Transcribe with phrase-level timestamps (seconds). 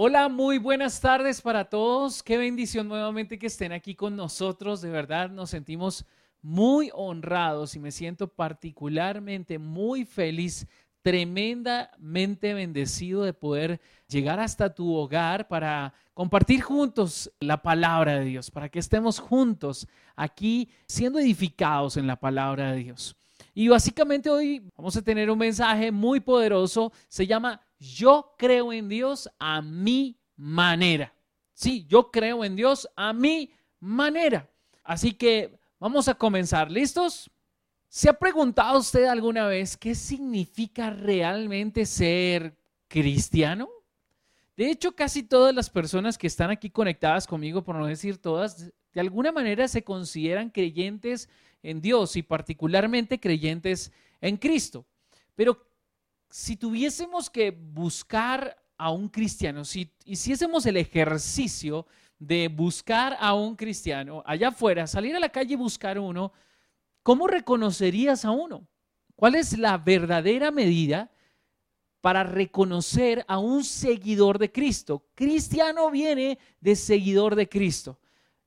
[0.00, 2.22] Hola, muy buenas tardes para todos.
[2.22, 4.80] Qué bendición nuevamente que estén aquí con nosotros.
[4.80, 6.04] De verdad nos sentimos
[6.40, 10.68] muy honrados y me siento particularmente muy feliz,
[11.02, 18.52] tremendamente bendecido de poder llegar hasta tu hogar para compartir juntos la palabra de Dios,
[18.52, 23.16] para que estemos juntos aquí siendo edificados en la palabra de Dios.
[23.52, 28.88] Y básicamente hoy vamos a tener un mensaje muy poderoso, se llama yo creo en
[28.88, 31.14] Dios a mi manera.
[31.54, 34.48] Sí, yo creo en Dios a mi manera.
[34.84, 36.70] Así que vamos a comenzar.
[36.70, 37.30] ¿Listos?
[37.88, 42.56] ¿Se ha preguntado usted alguna vez qué significa realmente ser
[42.86, 43.68] cristiano?
[44.56, 48.72] De hecho, casi todas las personas que están aquí conectadas conmigo, por no decir todas,
[48.92, 51.28] de alguna manera se consideran creyentes
[51.62, 54.84] en Dios y particularmente creyentes en Cristo.
[55.34, 55.67] Pero
[56.30, 61.86] si tuviésemos que buscar a un cristiano, si hiciésemos el ejercicio
[62.18, 66.32] de buscar a un cristiano allá afuera, salir a la calle y buscar uno,
[67.02, 68.66] ¿cómo reconocerías a uno?
[69.14, 71.10] ¿Cuál es la verdadera medida
[72.00, 75.06] para reconocer a un seguidor de Cristo?
[75.14, 77.98] Cristiano viene de seguidor de Cristo.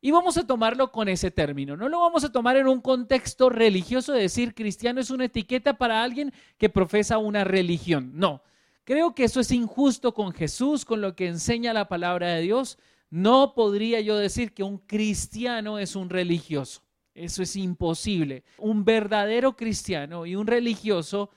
[0.04, 1.78] Y vamos a tomarlo con ese término.
[1.78, 5.78] No lo vamos a tomar en un contexto religioso de decir cristiano es una etiqueta
[5.78, 8.12] para alguien que profesa una religión.
[8.16, 8.42] No,
[8.84, 12.80] creo que eso es injusto con Jesús, con lo que enseña la palabra de Dios.
[13.12, 16.82] No podría yo decir que un cristiano es un religioso.
[17.14, 18.44] Eso es imposible.
[18.58, 21.30] Un verdadero cristiano y un religioso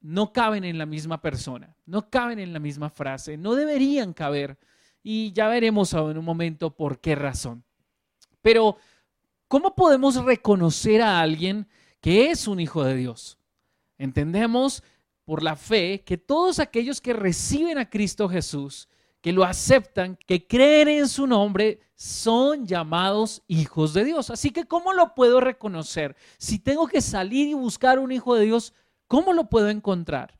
[0.00, 4.56] no caben en la misma persona, no caben en la misma frase, no deberían caber.
[5.02, 7.64] Y ya veremos en un momento por qué razón.
[8.48, 8.78] Pero,
[9.46, 11.68] ¿cómo podemos reconocer a alguien
[12.00, 13.38] que es un hijo de Dios?
[13.98, 14.82] Entendemos
[15.26, 18.88] por la fe que todos aquellos que reciben a Cristo Jesús,
[19.20, 24.30] que lo aceptan, que creen en su nombre, son llamados hijos de Dios.
[24.30, 26.16] Así que, ¿cómo lo puedo reconocer?
[26.38, 28.72] Si tengo que salir y buscar un hijo de Dios,
[29.08, 30.37] ¿cómo lo puedo encontrar?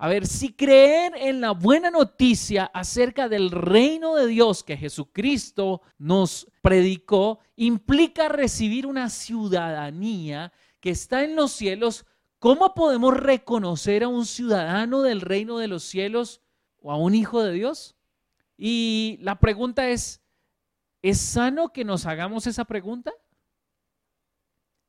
[0.00, 5.82] A ver, si creer en la buena noticia acerca del reino de Dios que Jesucristo
[5.98, 12.06] nos predicó implica recibir una ciudadanía que está en los cielos,
[12.38, 16.42] ¿cómo podemos reconocer a un ciudadano del reino de los cielos
[16.80, 17.96] o a un hijo de Dios?
[18.56, 20.22] Y la pregunta es,
[21.02, 23.12] ¿es sano que nos hagamos esa pregunta?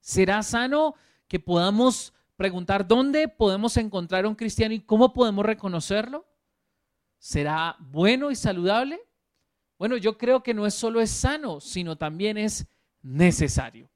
[0.01, 0.93] ¿Será sano
[1.27, 6.25] que podamos preguntar dónde podemos encontrar a un cristiano y cómo podemos reconocerlo.
[7.17, 8.97] ¿Será bueno y saludable?
[9.77, 12.65] Bueno, yo creo que no es solo es sano, sino también es
[13.01, 13.89] necesario.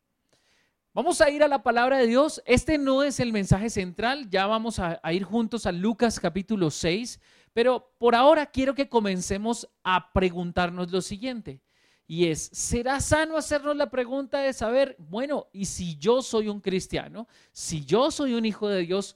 [0.93, 2.43] Vamos a ir a la palabra de Dios.
[2.45, 6.69] Este no es el mensaje central, ya vamos a, a, ir juntos a Lucas capítulo
[6.69, 7.21] 6,
[7.53, 11.61] pero por ahora quiero que comencemos a preguntarnos lo siguiente.
[12.05, 16.59] Y es, ¿será sano hacernos la pregunta de saber, bueno, y si yo soy un
[16.59, 19.15] cristiano, si yo soy un hijo de Dios,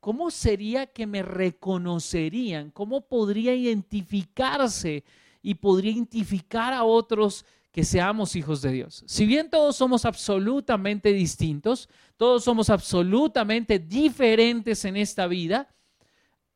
[0.00, 2.70] ¿cómo sería que me reconocerían?
[2.70, 5.04] ¿Cómo podría identificarse
[5.42, 9.04] y podría identificar a otros que seamos hijos de Dios?
[9.06, 15.68] Si bien todos somos absolutamente distintos, todos somos absolutamente diferentes en esta vida,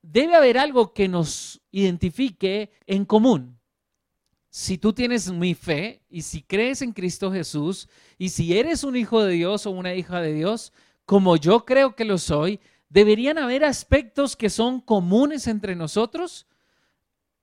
[0.00, 3.61] debe haber algo que nos identifique en común
[4.54, 8.96] si tú tienes mi fe y si crees en Cristo Jesús y si eres un
[8.96, 10.74] hijo de Dios o una hija de Dios,
[11.06, 12.60] como yo creo que lo soy,
[12.90, 16.46] deberían haber aspectos que son comunes entre nosotros,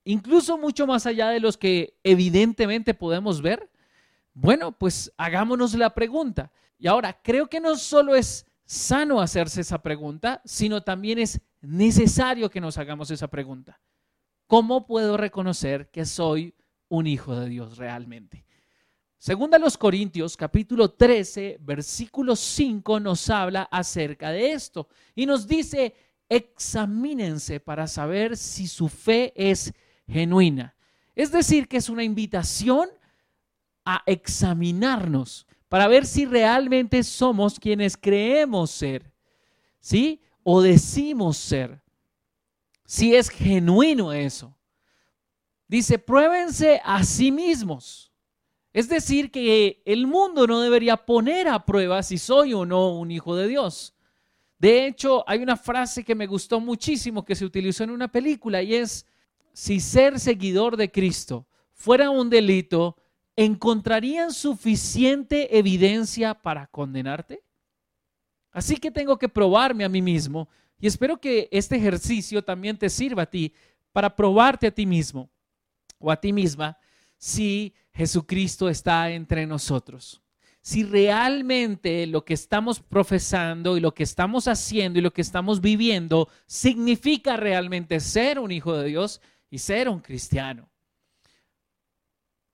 [0.04, 3.72] incluso mucho más allá de los que evidentemente podemos ver.
[4.36, 6.52] Bueno, pues hagámonos la pregunta.
[6.78, 12.52] Y ahora, creo que no solo es sano hacerse esa pregunta, sino también es necesario
[12.52, 13.82] que nos hagamos esa pregunta.
[14.46, 16.54] ¿Cómo puedo reconocer que soy
[16.90, 18.46] un hijo de Dios realmente.
[19.18, 25.48] Segunda a los Corintios, capítulo 13, versículo 5, nos habla acerca de esto y nos
[25.48, 25.94] dice,
[26.30, 29.74] examínense para saber si su fe es
[30.08, 30.76] genuina.
[31.16, 32.88] Es decir, que es una invitación
[33.84, 39.12] a examinarnos para ver si realmente somos quienes creemos ser,
[39.80, 40.22] ¿sí?
[40.44, 41.82] O decimos ser.
[42.86, 44.56] Si es genuino eso.
[45.70, 48.12] Dice, pruébense a sí mismos.
[48.74, 53.12] Es decir, que el mundo no debería poner a prueba si soy o no un
[53.12, 53.96] hijo de Dios.
[54.58, 58.64] De hecho, hay una frase que me gustó muchísimo que se utilizó en una película
[58.64, 59.06] y es,
[59.54, 62.98] si ser seguidor de Cristo fuera un delito,
[63.36, 67.44] ¿encontrarían suficiente evidencia para condenarte?
[68.52, 70.50] Así que tengo que probarme a mí mismo
[70.80, 73.54] y espero que este ejercicio también te sirva a ti
[73.92, 75.30] para probarte a ti mismo.
[76.00, 76.78] O a ti misma
[77.18, 80.22] si Jesucristo está entre nosotros.
[80.62, 85.62] Si realmente lo que estamos profesando y lo que estamos haciendo y lo que estamos
[85.62, 90.70] viviendo significa realmente ser un hijo de Dios y ser un cristiano.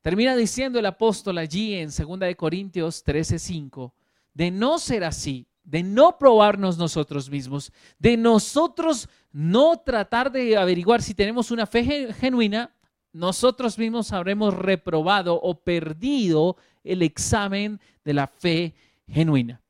[0.02, 3.94] Termina diciendo el apóstol allí en 2 de Corintios 13:5,
[4.34, 11.02] de no ser así, de no probarnos nosotros mismos, de nosotros no tratar de averiguar
[11.02, 12.75] si tenemos una fe genuina,
[13.16, 18.76] nosotros mismos habremos reprobado o perdido el examen de la fe
[19.08, 19.62] genuina.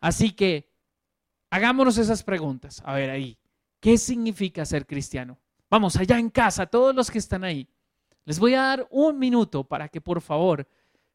[0.00, 0.70] Así que
[1.50, 2.80] hagámonos esas preguntas.
[2.84, 3.36] A ver ahí,
[3.80, 5.36] ¿qué significa ser cristiano?
[5.68, 7.66] Vamos, allá en casa, todos los que están ahí,
[8.24, 10.68] les voy a dar un minuto para que por favor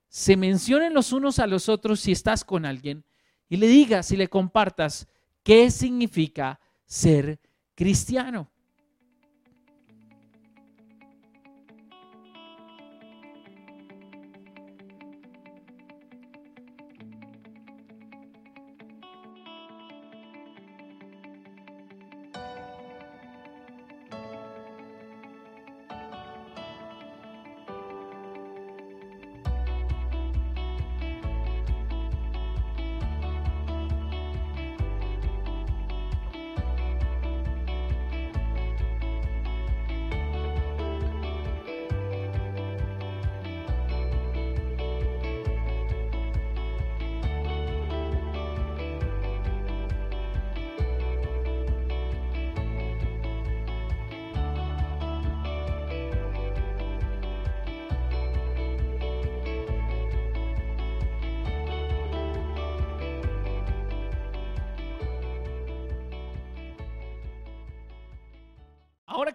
[0.09, 3.05] se mencionen los unos a los otros si estás con alguien
[3.47, 5.07] y le digas y le compartas
[5.41, 7.39] qué significa ser
[7.75, 8.51] cristiano.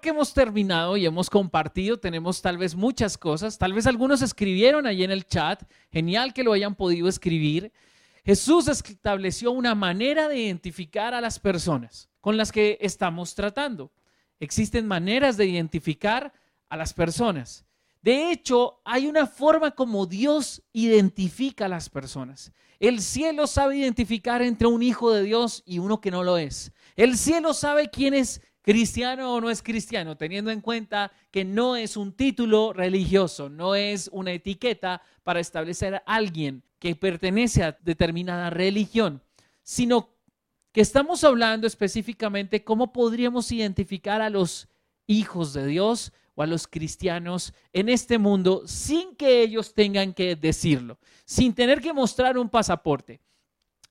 [0.02, 4.86] Que hemos terminado y hemos compartido, tenemos tal vez muchas cosas, tal vez algunos escribieron
[4.86, 7.72] ahí en el chat, genial que lo hayan podido escribir.
[8.24, 13.90] Jesús estableció una manera de identificar a las personas con las que estamos tratando.
[14.38, 16.32] Existen maneras de identificar
[16.68, 17.64] a las personas.
[18.02, 22.52] De hecho, hay una forma como Dios identifica a las personas.
[22.80, 26.72] El cielo sabe identificar entre un hijo de Dios y uno que no lo es.
[26.96, 31.76] El cielo sabe quién es cristiano o no es cristiano, teniendo en cuenta que no
[31.76, 37.78] es un título religioso, no es una etiqueta para establecer a alguien que pertenece a
[37.82, 39.22] determinada religión,
[39.62, 40.10] sino
[40.72, 44.68] que estamos hablando específicamente cómo podríamos identificar a los
[45.06, 50.34] hijos de Dios o a los cristianos en este mundo sin que ellos tengan que
[50.34, 53.20] decirlo, sin tener que mostrar un pasaporte.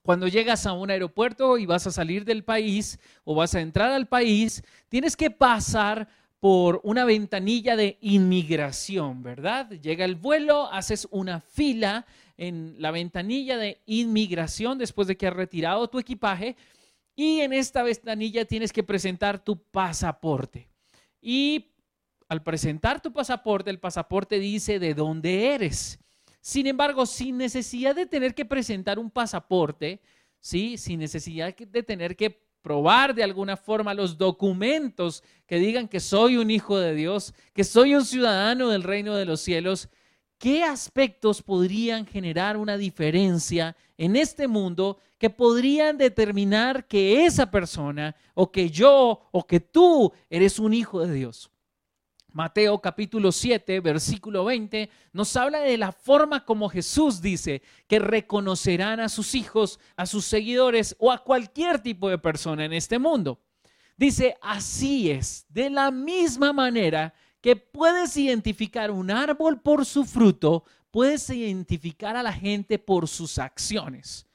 [0.04, 3.92] Cuando llegas a un aeropuerto y vas a salir del país o vas a entrar
[3.92, 6.08] al país, tienes que pasar
[6.40, 9.70] por una ventanilla de inmigración, ¿verdad?
[9.70, 15.36] Llega el vuelo, haces una fila en la ventanilla de inmigración después de que has
[15.36, 16.56] retirado tu equipaje
[17.16, 20.68] y en esta ventanilla tienes que presentar tu pasaporte.
[21.22, 21.74] Y
[22.28, 26.00] al presentar tu pasaporte, el pasaporte dice de dónde eres.
[26.42, 30.02] Sin embargo, sin necesidad de tener que presentar un pasaporte,
[30.40, 30.78] ¿sí?
[30.78, 36.38] sin necesidad de tener que probar de alguna forma los documentos que digan que soy
[36.38, 39.90] un hijo de Dios, que soy un ciudadano del reino de los cielos,
[40.38, 48.16] ¿qué aspectos podrían generar una diferencia en este mundo que podrían determinar que esa persona
[48.34, 51.51] o que yo o que tú eres un hijo de Dios?
[52.34, 59.02] Mateo capítulo 7, versículo 20, nos habla de la forma como Jesús dice que reconocerán
[59.02, 63.42] a sus hijos, a sus seguidores o a cualquier tipo de persona en este mundo.
[63.98, 70.64] Dice, así es, de la misma manera que puedes identificar un árbol por su fruto,
[70.90, 74.26] puedes identificar a la gente por sus acciones.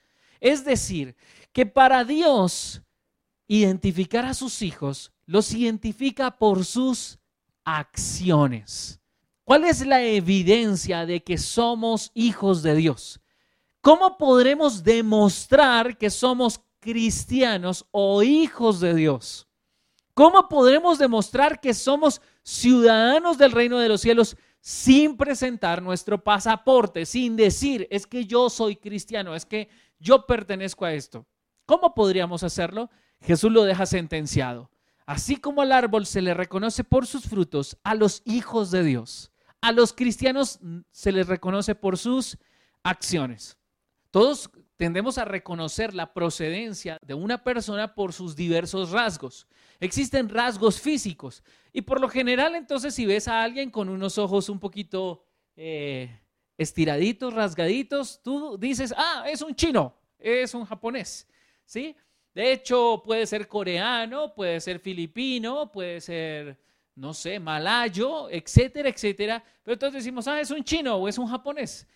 [0.40, 1.16] Es decir,
[1.52, 2.82] que para Dios
[3.48, 7.25] identificar a sus hijos los identifica por sus acciones.
[9.42, 13.20] ¿Cuál es la evidencia de que somos hijos de Dios?
[13.80, 19.48] ¿Cómo podremos demostrar que somos cristianos o hijos de Dios?
[20.14, 27.04] ¿Cómo podremos demostrar que somos ciudadanos del reino de los cielos sin presentar nuestro pasaporte,
[27.04, 29.68] sin decir, es que yo soy cristiano, es que
[29.98, 31.26] yo pertenezco a esto?
[31.66, 32.90] ¿Cómo podríamos hacerlo?
[33.20, 34.70] Jesús lo deja sentenciado.
[35.06, 39.30] Así como al árbol se le reconoce por sus frutos, a los hijos de Dios,
[39.60, 40.58] a los cristianos
[40.90, 42.36] se les reconoce por sus
[42.82, 43.56] acciones.
[44.10, 49.46] Todos tendemos a reconocer la procedencia de una persona por sus diversos rasgos.
[49.78, 54.48] Existen rasgos físicos y por lo general entonces si ves a alguien con unos ojos
[54.48, 56.20] un poquito eh,
[56.58, 61.28] estiraditos, rasgaditos, tú dices, ah, es un chino, es un japonés,
[61.64, 61.94] ¿sí?
[62.36, 66.60] De hecho, puede ser coreano, puede ser filipino, puede ser,
[66.94, 69.42] no sé, malayo, etcétera, etcétera.
[69.62, 71.88] Pero entonces decimos, ah, es un chino o es un japonés.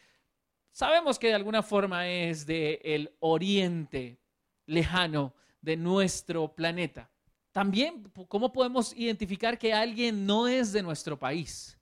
[0.73, 4.19] Sabemos que de alguna forma es del el oriente
[4.65, 7.11] lejano de nuestro planeta.
[7.53, 11.79] También, ¿cómo podemos identificar que alguien no es de nuestro país?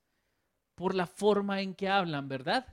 [0.74, 2.66] Por la forma en que hablan, ¿verdad?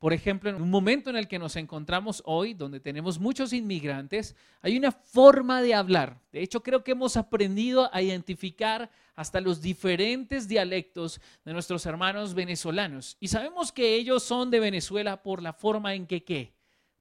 [0.00, 4.34] Por ejemplo, en un momento en el que nos encontramos hoy, donde tenemos muchos inmigrantes,
[4.62, 6.18] hay una forma de hablar.
[6.32, 12.32] De hecho, creo que hemos aprendido a identificar hasta los diferentes dialectos de nuestros hermanos
[12.32, 13.18] venezolanos.
[13.20, 16.54] Y sabemos que ellos son de Venezuela por la forma en que qué,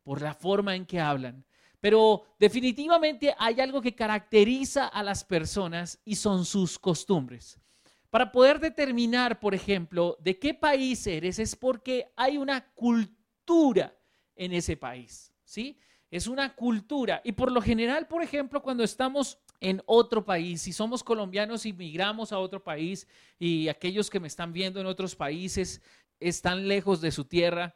[0.04, 1.46] por la forma en que hablan.
[1.80, 7.62] Pero definitivamente hay algo que caracteriza a las personas y son sus costumbres.
[8.10, 13.96] Para poder determinar, por ejemplo, de qué país eres, es porque hay una cultura
[14.36, 15.78] en ese país, ¿sí?
[16.10, 17.22] Es una cultura.
[17.24, 21.74] Y por lo general, por ejemplo, cuando estamos en otro país, si somos colombianos y
[21.74, 25.82] migramos a otro país y aquellos que me están viendo en otros países
[26.20, 27.76] están lejos de su tierra,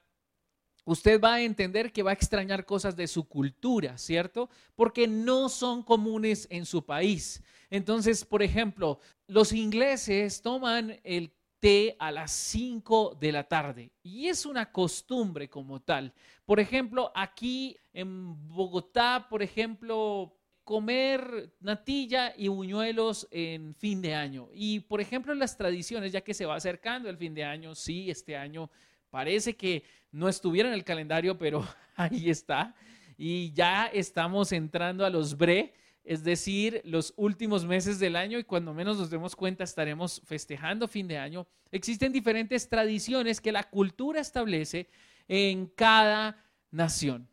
[0.86, 4.50] usted va a entender que va a extrañar cosas de su cultura, ¿cierto?
[4.76, 7.44] Porque no son comunes en su país.
[7.74, 14.28] Entonces, por ejemplo, los ingleses toman el té a las 5 de la tarde y
[14.28, 16.14] es una costumbre como tal.
[16.46, 24.50] Por ejemplo, aquí en Bogotá, por ejemplo, comer natilla y buñuelos en fin de año.
[24.54, 28.10] Y por ejemplo, las tradiciones, ya que se va acercando el fin de año, sí,
[28.12, 28.70] este año
[29.14, 31.64] Parece que no estuviera en el calendario, pero
[31.96, 32.74] ahí está.
[33.16, 35.72] Y ya estamos entrando a los bre,
[36.04, 40.88] es decir, los últimos meses del año y cuando menos nos demos cuenta estaremos festejando
[40.88, 41.48] fin de año.
[41.72, 44.90] Existen diferentes tradiciones que la cultura establece
[45.28, 47.30] en cada nación.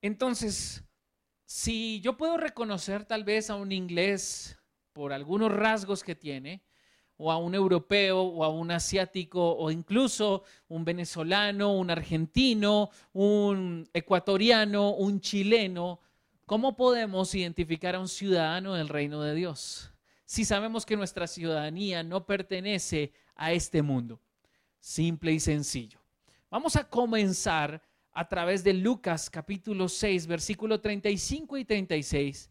[0.00, 0.84] Entonces,
[1.44, 4.58] si yo puedo reconocer tal vez a un inglés
[4.92, 6.62] por algunos rasgos que tiene,
[7.18, 13.88] o a un europeo o a un asiático o incluso un venezolano, un argentino, un
[13.92, 16.00] ecuatoriano, un chileno,
[16.46, 19.92] ¿cómo podemos identificar a un ciudadano del reino de Dios?
[20.24, 24.20] Si sabemos que nuestra ciudadanía no pertenece a este mundo.
[24.80, 26.00] Simple y sencillo.
[26.50, 32.50] Vamos a comenzar a través de Lucas capítulo 6, versículo 35 y 36.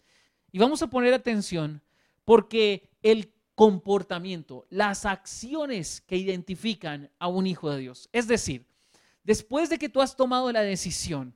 [0.51, 1.81] Y vamos a poner atención
[2.23, 8.09] porque el comportamiento, las acciones que identifican a un hijo de Dios.
[8.11, 8.65] Es decir,
[9.23, 11.33] después de que tú has tomado la decisión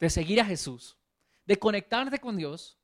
[0.00, 0.96] de seguir a Jesús,
[1.46, 2.78] de conectarte con Dios,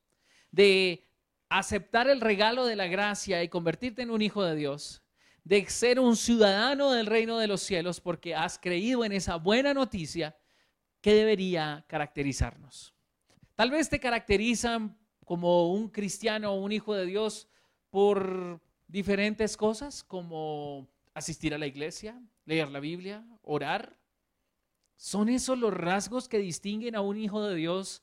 [0.51, 1.07] de
[1.49, 5.03] aceptar el regalo de la gracia y convertirte en un hijo de Dios,
[5.43, 9.73] de ser un ciudadano del reino de los cielos porque has creído en esa buena
[9.73, 10.35] noticia,
[11.03, 12.95] que debería caracterizarnos?
[13.55, 17.49] Tal vez te caracterizan como un cristiano o un hijo de Dios
[17.89, 23.97] por diferentes cosas como asistir a la iglesia, leer la Biblia, orar.
[24.95, 28.01] ¿Son esos los rasgos que distinguen a un hijo de Dios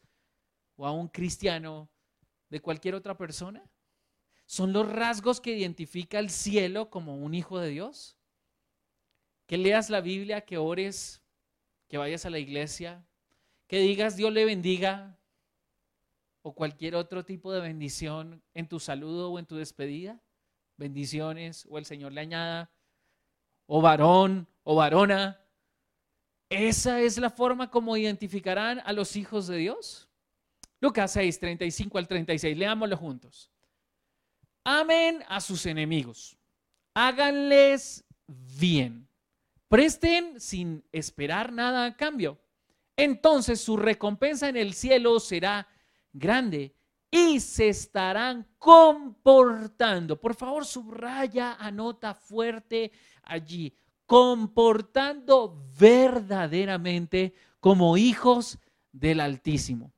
[0.81, 1.91] o a un cristiano
[2.49, 3.63] de cualquier otra persona?
[4.47, 8.17] ¿Son los rasgos que identifica el cielo como un hijo de Dios?
[9.47, 11.21] Que leas la Biblia, que ores,
[11.87, 13.05] que vayas a la iglesia,
[13.67, 15.19] que digas Dios le bendiga,
[16.41, 20.19] o cualquier otro tipo de bendición en tu saludo o en tu despedida?
[20.79, 22.71] Bendiciones o el Señor le añada,
[23.67, 25.45] o varón o varona.
[26.49, 30.10] ¿Esa es la forma como identificarán a los hijos de Dios?
[30.81, 33.51] Lucas 6, 35 al 36, leámoslo juntos.
[34.65, 36.37] Amen a sus enemigos,
[36.95, 39.09] háganles bien,
[39.69, 42.39] presten sin esperar nada a cambio.
[42.97, 45.67] Entonces su recompensa en el cielo será
[46.13, 46.75] grande
[47.11, 50.21] y se estarán comportando.
[50.21, 53.75] Por favor, subraya, anota fuerte allí,
[54.07, 58.59] comportando verdaderamente como hijos
[58.93, 59.93] del Altísimo.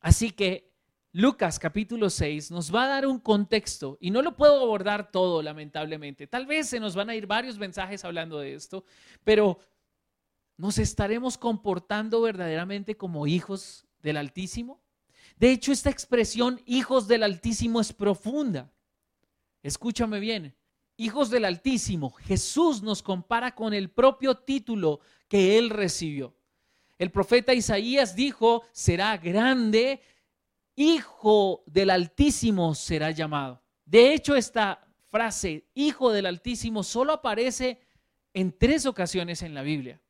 [0.00, 0.68] Así que
[1.12, 5.42] Lucas capítulo 6 nos va a dar un contexto y no lo puedo abordar todo,
[5.42, 6.26] lamentablemente.
[6.26, 8.84] Tal vez se nos van a ir varios mensajes hablando de esto,
[9.24, 9.58] pero
[10.56, 14.82] nos estaremos comportando verdaderamente como hijos del Altísimo.
[15.36, 18.72] De hecho, esta expresión hijos del Altísimo es profunda.
[19.62, 20.54] Escúchame bien,
[20.96, 26.37] hijos del Altísimo, Jesús nos compara con el propio título que él recibió.
[26.98, 30.02] El profeta Isaías dijo, será grande,
[30.74, 33.62] hijo del Altísimo será llamado.
[33.84, 37.80] De hecho, esta frase, hijo del Altísimo, solo aparece
[38.34, 40.00] en tres ocasiones en la Biblia.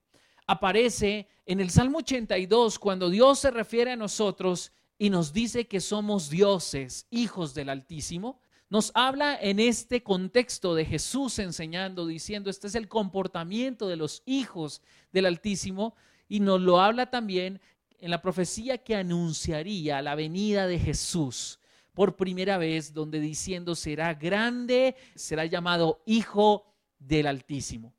[0.47, 5.81] Aparece en el Salmo 82 cuando Dios se refiere a nosotros y nos dice que
[5.81, 8.41] somos dioses, hijos del Altísimo.
[8.71, 14.23] Nos habla en este contexto de Jesús enseñando, diciendo, este es el comportamiento de los
[14.27, 15.95] hijos del Altísimo.
[16.29, 17.61] Y nos lo habla también
[17.99, 21.59] en la profecía que anunciaría la venida de Jesús
[21.95, 27.93] por primera vez, donde diciendo será grande, será llamado Hijo del Altísimo.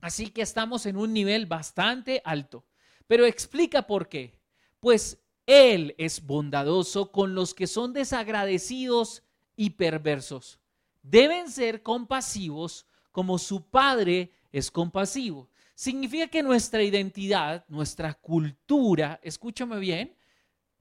[0.00, 2.64] Así que estamos en un nivel bastante alto.
[3.06, 4.40] Pero explica por qué.
[4.80, 9.22] Pues Él es bondadoso con los que son desagradecidos
[9.54, 10.58] y perversos.
[11.02, 15.48] Deben ser compasivos como su Padre es compasivo.
[15.82, 20.16] Significa que nuestra identidad, nuestra cultura, escúchame bien,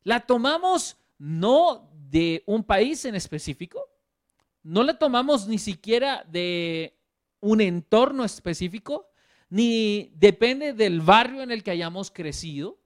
[0.03, 3.89] la tomamos no de un país en específico,
[4.61, 6.99] no la tomamos ni siquiera de
[7.39, 9.09] un entorno específico,
[9.49, 12.79] ni depende del barrio en el que hayamos crecido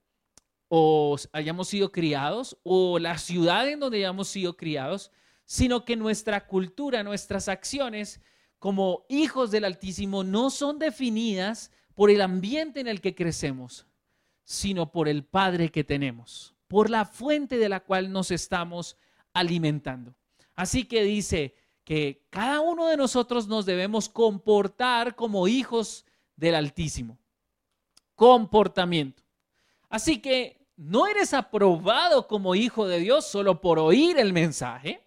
[0.70, 5.12] o hayamos sido criados o la ciudad en donde hayamos sido criados,
[5.44, 8.22] sino que nuestra cultura, nuestras acciones
[8.58, 13.88] como hijos del Altísimo no son definidas por el ambiente en el que crecemos,
[14.44, 18.98] sino por el Padre que tenemos, por la fuente de la cual nos estamos
[19.34, 20.14] alimentando.
[20.56, 27.18] Así que dice que cada uno de nosotros nos debemos comportar como hijos del Altísimo.
[28.16, 29.24] Comportamiento.
[29.90, 35.02] Así que no eres aprobado como hijo de Dios solo por oír el mensaje,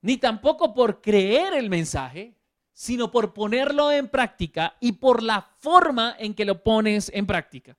[0.00, 2.37] ni tampoco por creer el mensaje,
[2.78, 7.76] sino por ponerlo en práctica y por la forma en que lo pones en práctica.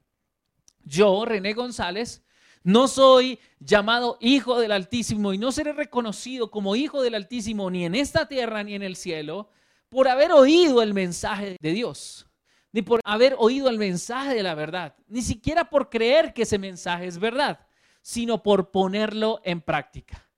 [0.83, 2.21] Yo, René González,
[2.63, 7.85] no soy llamado hijo del Altísimo y no seré reconocido como hijo del Altísimo ni
[7.85, 9.49] en esta tierra ni en el cielo
[9.87, 12.27] por haber oído el mensaje de Dios,
[12.73, 16.57] ni por haber oído el mensaje de la verdad, ni siquiera por creer que ese
[16.57, 17.65] mensaje es verdad,
[18.01, 20.28] sino por ponerlo en práctica.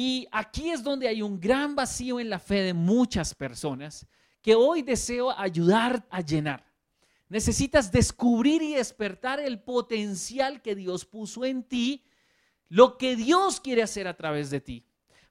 [0.00, 4.06] Y aquí es donde hay un gran vacío en la fe de muchas personas
[4.40, 6.64] que hoy deseo ayudar a llenar.
[7.28, 12.04] Necesitas descubrir y despertar el potencial que Dios puso en ti,
[12.68, 14.86] lo que Dios quiere hacer a través de ti.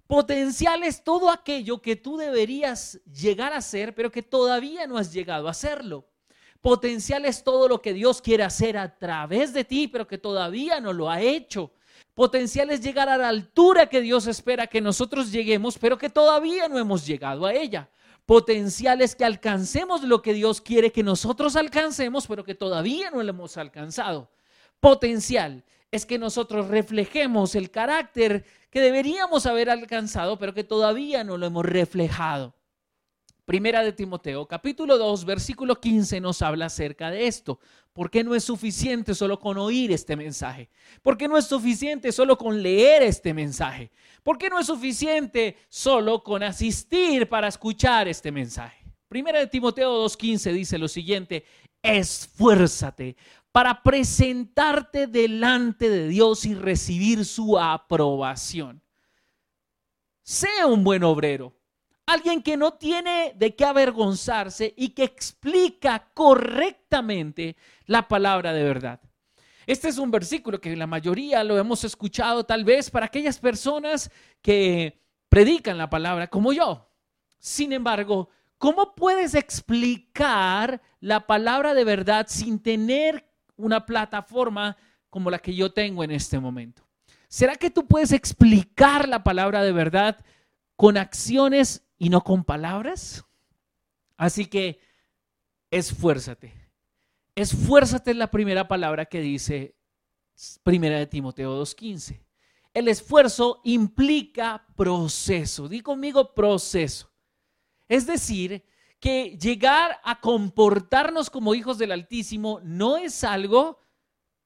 [0.05, 5.13] Potencial es todo aquello que tú deberías llegar a ser, pero que todavía no has
[5.13, 6.09] llegado a hacerlo.
[6.59, 10.81] Potencial es todo lo que Dios quiere hacer a través de ti, pero que todavía
[10.81, 11.71] no lo ha hecho.
[12.17, 16.67] Potencial es llegar a la altura que Dios espera que nosotros lleguemos, pero que todavía
[16.67, 17.91] no hemos llegado a ella.
[18.25, 23.21] Potencial es que alcancemos lo que Dios quiere que nosotros alcancemos, pero que todavía no
[23.21, 24.31] lo hemos alcanzado.
[24.79, 31.37] Potencial es que nosotros reflejemos el carácter que deberíamos haber alcanzado, pero que todavía no
[31.37, 32.55] lo hemos reflejado.
[33.47, 37.61] Primera de Timoteo, capítulo 2, versículo 15 nos habla acerca de esto.
[37.93, 40.69] ¿Por qué no es suficiente solo con oír este mensaje?
[41.01, 43.89] ¿Por qué no es suficiente solo con leer este mensaje?
[44.21, 48.83] ¿Por qué no es suficiente solo con asistir para escuchar este mensaje?
[49.07, 51.45] Primera de Timoteo 2.15 dice lo siguiente,
[51.81, 53.15] esfuérzate
[53.53, 58.81] para presentarte delante de Dios y recibir su aprobación.
[60.21, 61.56] Sea un buen obrero
[62.07, 69.01] Alguien que no tiene de qué avergonzarse y que explica correctamente la palabra de verdad.
[69.65, 74.09] Este es un versículo que la mayoría lo hemos escuchado tal vez para aquellas personas
[74.41, 76.89] que predican la palabra como yo.
[77.39, 84.77] Sin embargo, ¿cómo puedes explicar la palabra de verdad sin tener una plataforma
[85.09, 86.87] como la que yo tengo en este momento?
[87.27, 90.23] ¿Será que tú puedes explicar la palabra de verdad
[90.77, 93.25] con acciones y no con palabras.
[94.17, 94.79] Así que
[95.71, 96.53] esfuérzate.
[97.35, 99.75] Esfuérzate es la primera palabra que dice
[100.63, 102.23] Primera de Timoteo 2.15.
[102.73, 105.67] El esfuerzo implica proceso.
[105.67, 107.11] Di conmigo proceso.
[107.87, 108.63] Es decir,
[108.99, 113.79] que llegar a comportarnos como hijos del Altísimo no es algo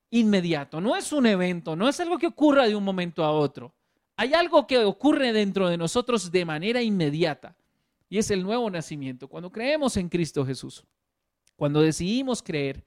[0.09, 3.73] inmediato, no es un evento, no es algo que ocurra de un momento a otro.
[4.21, 7.57] Hay algo que ocurre dentro de nosotros de manera inmediata
[8.07, 9.27] y es el nuevo nacimiento.
[9.27, 10.85] Cuando creemos en Cristo Jesús,
[11.55, 12.85] cuando decidimos creer,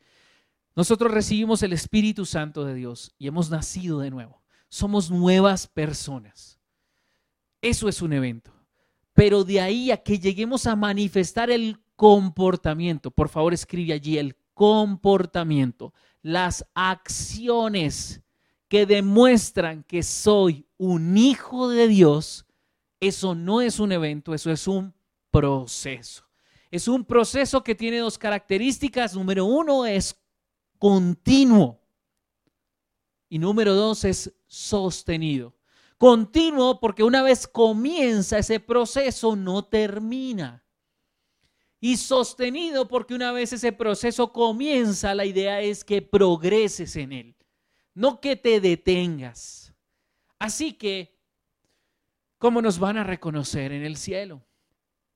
[0.76, 4.44] nosotros recibimos el Espíritu Santo de Dios y hemos nacido de nuevo.
[4.68, 6.60] Somos nuevas personas.
[7.60, 8.52] Eso es un evento.
[9.12, 14.36] Pero de ahí a que lleguemos a manifestar el comportamiento, por favor escribe allí el
[14.54, 15.92] comportamiento,
[16.22, 18.23] las acciones
[18.74, 22.44] que demuestran que soy un hijo de Dios,
[22.98, 24.92] eso no es un evento, eso es un
[25.30, 26.24] proceso.
[26.72, 29.14] Es un proceso que tiene dos características.
[29.14, 30.20] Número uno es
[30.76, 31.80] continuo
[33.28, 35.54] y número dos es sostenido.
[35.96, 40.64] Continuo porque una vez comienza ese proceso no termina.
[41.78, 47.33] Y sostenido porque una vez ese proceso comienza, la idea es que progreses en él,
[47.94, 49.72] no que te detengas.
[50.38, 51.16] Así que,
[52.38, 54.42] ¿cómo nos van a reconocer en el cielo?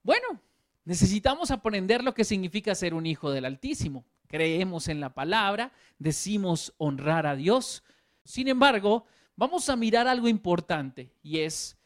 [0.02, 0.40] Bueno,
[0.84, 4.06] necesitamos aprender lo que significa ser un hijo del Altísimo.
[4.26, 7.82] Creemos en la palabra, decimos honrar a Dios.
[8.24, 9.04] Sin embargo,
[9.36, 11.76] vamos a mirar algo importante y es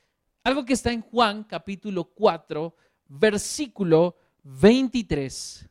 [0.44, 2.74] algo que está en Juan capítulo 4,
[3.08, 5.68] versículo 23.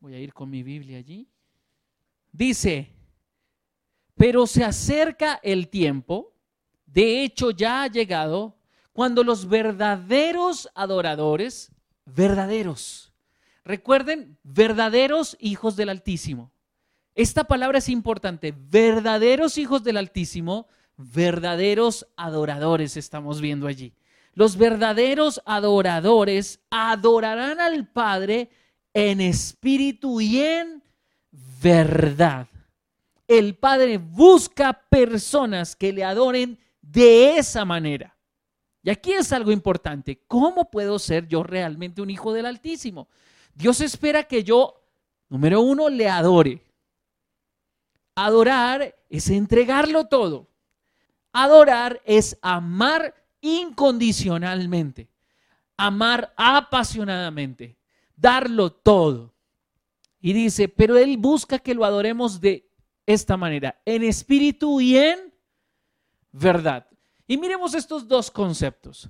[0.00, 1.26] Voy a ir con mi Biblia allí.
[2.30, 2.97] Dice,
[4.18, 6.34] pero se acerca el tiempo,
[6.84, 8.56] de hecho ya ha llegado,
[8.92, 11.70] cuando los verdaderos adoradores,
[12.04, 13.12] verdaderos,
[13.64, 16.50] recuerden, verdaderos hijos del Altísimo.
[17.14, 23.94] Esta palabra es importante, verdaderos hijos del Altísimo, verdaderos adoradores estamos viendo allí.
[24.34, 28.50] Los verdaderos adoradores adorarán al Padre
[28.94, 30.82] en espíritu y en
[31.62, 32.48] verdad.
[33.28, 38.16] El Padre busca personas que le adoren de esa manera.
[38.82, 40.24] Y aquí es algo importante.
[40.26, 43.08] ¿Cómo puedo ser yo realmente un hijo del Altísimo?
[43.54, 44.80] Dios espera que yo,
[45.28, 46.64] número uno, le adore.
[48.14, 50.48] Adorar es entregarlo todo.
[51.32, 55.10] Adorar es amar incondicionalmente,
[55.76, 57.76] amar apasionadamente,
[58.16, 59.34] darlo todo.
[60.20, 62.67] Y dice, pero Él busca que lo adoremos de
[63.08, 65.32] esta manera, en espíritu y en
[66.30, 66.86] verdad.
[67.26, 69.08] Y miremos estos dos conceptos.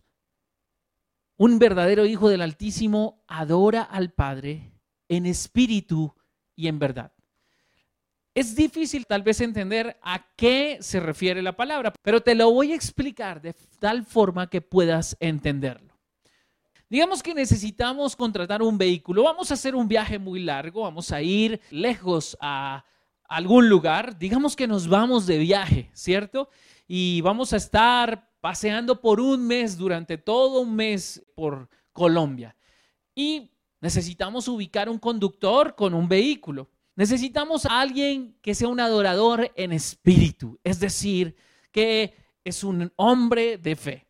[1.37, 4.71] Un verdadero hijo del Altísimo adora al Padre
[5.09, 6.15] en espíritu
[6.55, 7.13] y en verdad.
[8.35, 12.71] Es difícil tal vez entender a qué se refiere la palabra, pero te lo voy
[12.71, 15.99] a explicar de tal forma que puedas entenderlo.
[16.89, 21.21] Digamos que necesitamos contratar un vehículo, vamos a hacer un viaje muy largo, vamos a
[21.21, 22.85] ir lejos a
[23.29, 26.49] algún lugar, digamos que nos vamos de viaje, ¿cierto?
[26.89, 32.57] y vamos a estar paseando por un mes, durante todo un mes por Colombia.
[33.15, 36.71] Y necesitamos ubicar un conductor con un vehículo.
[36.97, 41.37] Necesitamos a alguien que sea un adorador en espíritu, es decir,
[41.71, 44.07] que es un hombre de fe.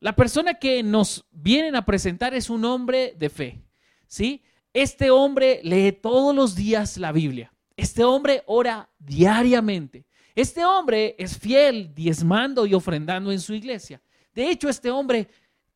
[0.00, 3.64] La persona que nos vienen a presentar es un hombre de fe,
[4.06, 4.42] ¿sí?
[4.72, 7.52] Este hombre lee todos los días la Biblia.
[7.78, 10.04] Este hombre ora diariamente.
[10.34, 14.02] Este hombre es fiel, diezmando y ofrendando en su iglesia.
[14.34, 15.28] De hecho, este hombre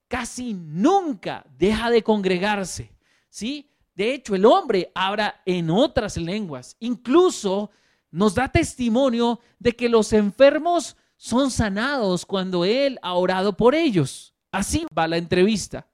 [0.08, 2.90] casi nunca deja de congregarse,
[3.30, 3.70] ¿sí?
[3.94, 6.76] De hecho, el hombre habla en otras lenguas.
[6.80, 7.70] Incluso
[8.10, 14.34] nos da testimonio de que los enfermos son sanados cuando él ha orado por ellos.
[14.50, 15.86] Así va la entrevista.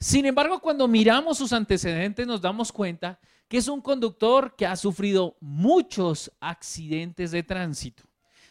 [0.00, 4.76] Sin embargo, cuando miramos sus antecedentes nos damos cuenta que es un conductor que ha
[4.76, 8.04] sufrido muchos accidentes de tránsito.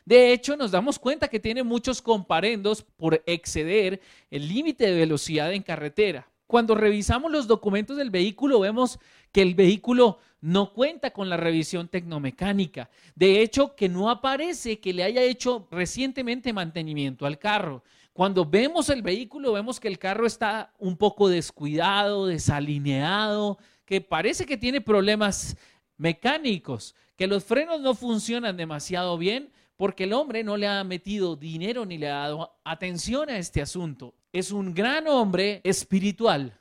[0.03, 5.53] De hecho, nos damos cuenta que tiene muchos comparendos por exceder el límite de velocidad
[5.53, 6.29] en carretera.
[6.47, 8.99] Cuando revisamos los documentos del vehículo, vemos
[9.31, 12.89] que el vehículo no cuenta con la revisión tecnomecánica.
[13.15, 17.83] De hecho, que no aparece que le haya hecho recientemente mantenimiento al carro.
[18.11, 23.59] Cuando vemos el vehículo, vemos que el carro está un poco descuidado, desalineado,
[23.89, 25.57] que parece que tiene problemas
[25.97, 31.35] mecánicos, que los frenos no funcionan demasiado bien porque el hombre no le ha metido
[31.35, 34.13] dinero ni le ha dado atención a este asunto.
[34.31, 36.55] Es un gran hombre espiritual,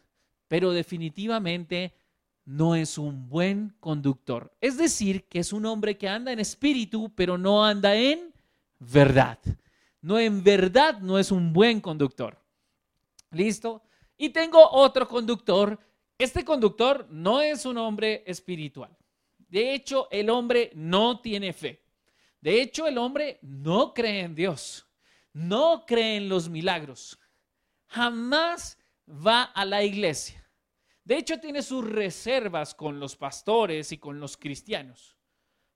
[0.48, 1.92] pero definitivamente
[2.46, 4.50] no es un buen conductor.
[4.62, 8.32] Es decir, que es un hombre que anda en espíritu, pero no anda en
[8.78, 9.38] verdad.
[10.00, 12.42] No en verdad no es un buen conductor.
[13.32, 13.82] ¿Listo?
[14.16, 15.78] Y tengo otro conductor
[16.18, 18.94] este conductor no es un hombre espiritual.
[19.38, 21.84] De hecho, el hombre no tiene fe.
[22.40, 24.86] De hecho, el hombre no cree en Dios.
[25.32, 27.18] No cree en los milagros.
[27.86, 28.78] Jamás
[29.08, 30.44] va a la iglesia.
[31.04, 35.16] De hecho, tiene sus reservas con los pastores y con los cristianos.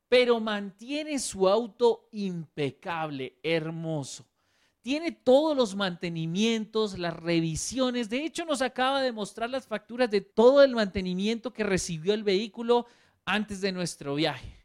[0.09, 4.32] Pero mantiene su auto impecable, hermoso
[4.83, 8.11] tiene todos los mantenimientos, las revisiones.
[8.11, 12.25] De hecho, nos acaba de mostrar las facturas de todo el mantenimiento que recibió el
[12.25, 12.87] vehículo
[13.25, 14.59] antes de nuestro viaje.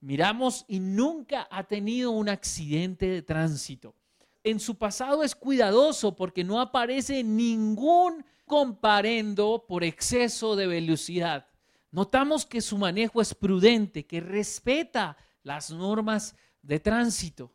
[0.00, 3.96] miramos y nunca ha tenido un accidente de tránsito.
[4.44, 11.48] En su pasado es cuidadoso porque no aparece ningún comparendo por exceso de velocidad.
[11.90, 17.52] Notamos que su manejo es prudente, que respeta las normas de tránsito.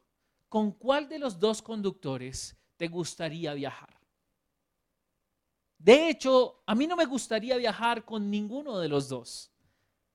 [0.52, 3.98] ¿Con cuál de los dos conductores te gustaría viajar?
[5.78, 9.50] De hecho, a mí no me gustaría viajar con ninguno de los dos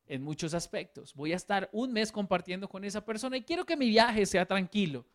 [0.05, 1.15] en muchos aspectos.
[1.15, 4.45] Voy a estar un mes compartiendo con esa persona y quiero que mi viaje sea
[4.45, 5.07] tranquilo.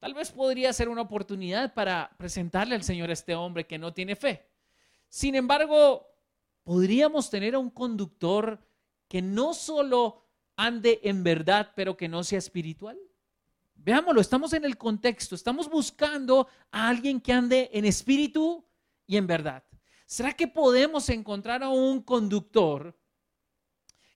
[0.00, 3.94] Tal vez podría ser una oportunidad para presentarle al Señor a este hombre que no
[3.94, 4.44] tiene fe.
[5.08, 6.04] Sin embargo,
[6.64, 8.58] podríamos tener a un conductor
[9.06, 10.26] que no solo
[10.56, 12.98] ande en verdad, pero que no sea espiritual.
[13.84, 18.64] Veámoslo, estamos en el contexto, estamos buscando a alguien que ande en espíritu
[19.08, 19.64] y en verdad.
[20.06, 22.96] ¿Será que podemos encontrar a un conductor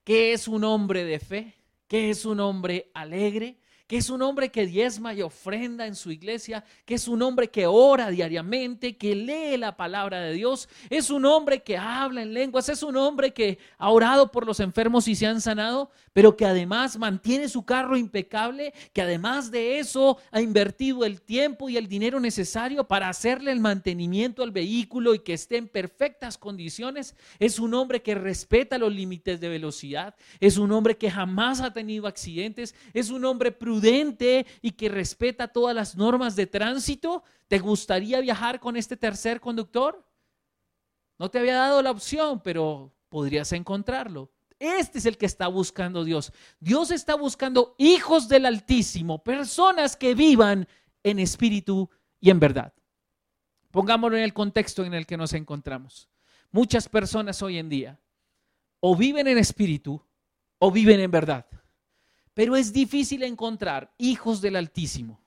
[0.05, 1.53] que es un hombre de fe,
[1.89, 6.11] que es un hombre alegre, que es un hombre que diezma y ofrenda en su
[6.11, 11.09] iglesia, que es un hombre que ora diariamente, que lee la palabra de Dios, es
[11.09, 15.07] un hombre que habla en lenguas, es un hombre que ha orado por los enfermos
[15.07, 20.17] y se han sanado, pero que además mantiene su carro impecable, que además de eso
[20.31, 25.19] ha invertido el tiempo y el dinero necesario para hacerle el mantenimiento al vehículo y
[25.19, 30.57] que esté en perfectas condiciones, es un hombre que respeta los límites de velocidad, es
[30.57, 35.47] un hombre que jamás ha tenido accidentes, es un hombre prudente prudente y que respeta
[35.47, 37.23] todas las normas de tránsito?
[37.47, 40.03] ¿Te gustaría viajar con este tercer conductor?
[41.17, 44.31] No te había dado la opción, pero podrías encontrarlo.
[44.59, 46.33] Este es el que está buscando Dios.
[46.59, 50.67] Dios está buscando hijos del Altísimo, personas que vivan
[51.03, 52.73] en espíritu y en verdad.
[53.71, 56.09] Pongámoslo en el contexto en el que nos encontramos.
[56.51, 57.99] Muchas personas hoy en día
[58.79, 60.01] o viven en espíritu
[60.59, 61.45] o viven en verdad.
[62.37, 65.19] Pero es difícil encontrar hijos del Altísimo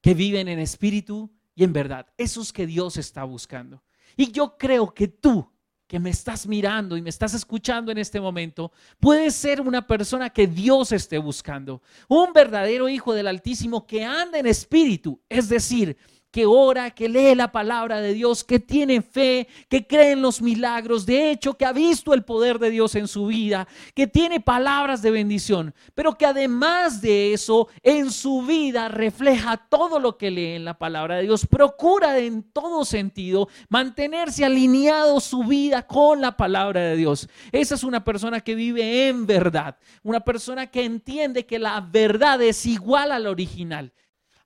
[0.00, 2.06] que viven en espíritu y en verdad.
[2.16, 3.82] Esos que Dios está buscando.
[4.16, 5.50] Y yo creo que tú
[5.88, 10.30] que me estás mirando y me estás escuchando en este momento, puedes ser una persona
[10.30, 11.82] que Dios esté buscando.
[12.06, 15.20] Un verdadero hijo del Altísimo que anda en espíritu.
[15.28, 15.96] Es decir,
[16.30, 20.40] que ora, que lee la palabra de Dios, que tiene fe, que cree en los
[20.40, 24.40] milagros, de hecho que ha visto el poder de Dios en su vida, que tiene
[24.40, 30.30] palabras de bendición, pero que además de eso en su vida refleja todo lo que
[30.30, 36.20] lee en la palabra de Dios, procura en todo sentido mantenerse alineado su vida con
[36.20, 37.28] la palabra de Dios.
[37.52, 42.40] Esa es una persona que vive en verdad, una persona que entiende que la verdad
[42.42, 43.92] es igual al original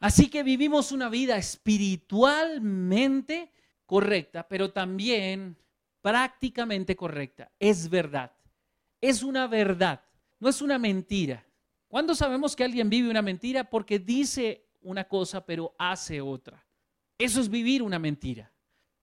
[0.05, 3.51] Así que vivimos una vida espiritualmente
[3.87, 5.57] correcta, pero también
[6.03, 7.51] prácticamente correcta.
[7.59, 8.31] Es verdad.
[9.01, 10.05] Es una verdad,
[10.41, 11.47] no es una mentira.
[11.89, 13.65] ¿Cuándo sabemos que alguien vive una mentira?
[13.65, 16.63] Porque dice una cosa, pero hace otra.
[17.17, 18.53] Eso es vivir una mentira.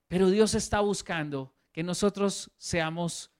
[0.07, 3.31] Pero Dios está buscando que nosotros seamos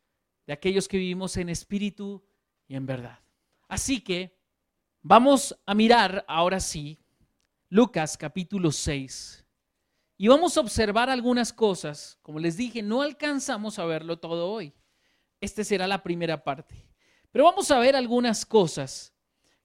[0.47, 2.26] de aquellos que vivimos en espíritu
[2.67, 3.19] y en verdad.
[3.67, 4.36] Así que
[5.04, 6.97] vamos a mirar ahora sí
[7.73, 9.45] Lucas capítulo 6.
[10.17, 12.19] Y vamos a observar algunas cosas.
[12.21, 14.73] Como les dije, no alcanzamos a verlo todo hoy.
[15.39, 16.75] Esta será la primera parte.
[17.31, 19.13] Pero vamos a ver algunas cosas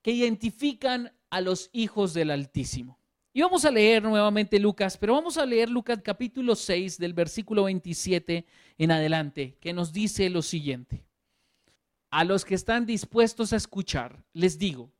[0.03, 2.97] que identifican a los hijos del Altísimo.
[3.33, 7.65] Y vamos a leer nuevamente Lucas, pero vamos a leer Lucas capítulo 6 del versículo
[7.65, 8.47] 27
[8.79, 11.05] en adelante, que nos dice lo siguiente.
[12.11, 14.93] A los que están dispuestos a escuchar, les digo.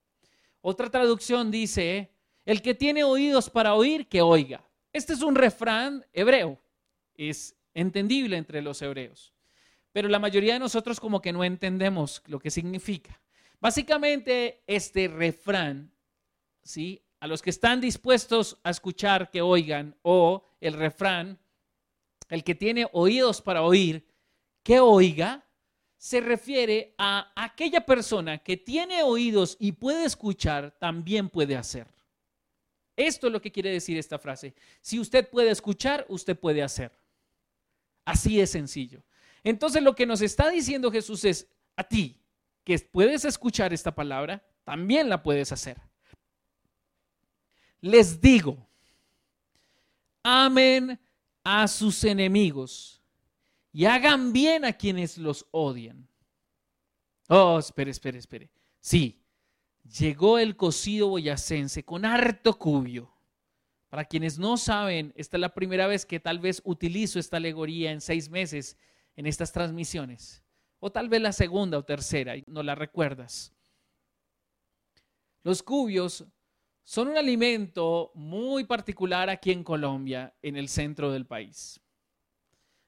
[0.61, 2.16] Otra traducción dice,
[2.47, 4.65] el que tiene oídos para oír, que oiga.
[4.93, 6.59] Este es un refrán hebreo.
[7.15, 9.35] Es entendible entre los hebreos.
[9.93, 13.21] Pero la mayoría de nosotros como que no entendemos lo que significa.
[13.61, 15.93] Básicamente, este refrán,
[16.63, 17.03] ¿sí?
[17.19, 21.39] A los que están dispuestos a escuchar, que oigan, o el refrán,
[22.29, 24.07] el que tiene oídos para oír,
[24.63, 25.45] que oiga,
[25.97, 31.96] se refiere a aquella persona que tiene oídos y puede escuchar, también puede hacer.
[32.97, 34.55] Esto es lo que quiere decir esta frase.
[34.81, 36.99] Si usted puede escuchar, usted puede hacer.
[38.05, 39.05] Así de sencillo.
[39.45, 42.21] Entonces lo que nos está diciendo Jesús es, a ti,
[42.65, 45.81] que puedes escuchar esta palabra, también la puedes hacer.
[47.81, 48.67] Les digo,
[50.23, 50.99] amen
[51.45, 53.01] a sus enemigos
[53.73, 56.09] y hagan bien a quienes los odian.
[57.29, 58.51] Oh, espere, espere, espere.
[58.81, 59.21] Sí,
[59.89, 63.13] llegó el cocido boyacense con harto cubio.
[63.89, 67.93] Para quienes no saben, esta es la primera vez que tal vez utilizo esta alegoría
[67.93, 68.77] en seis meses
[69.15, 70.43] en estas transmisiones.
[70.81, 73.53] O tal vez la segunda o tercera, y no la recuerdas.
[75.43, 76.27] Los cubios
[76.83, 81.81] son un alimento muy particular aquí en Colombia, en el centro del país.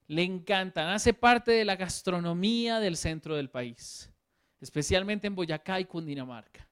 [0.07, 4.13] Le encantan, hace parte de la gastronomía del centro del país,
[4.61, 6.68] especialmente en Boyacá y Cundinamarca.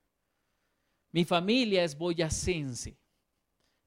[1.11, 2.97] Mi familia es boyacense.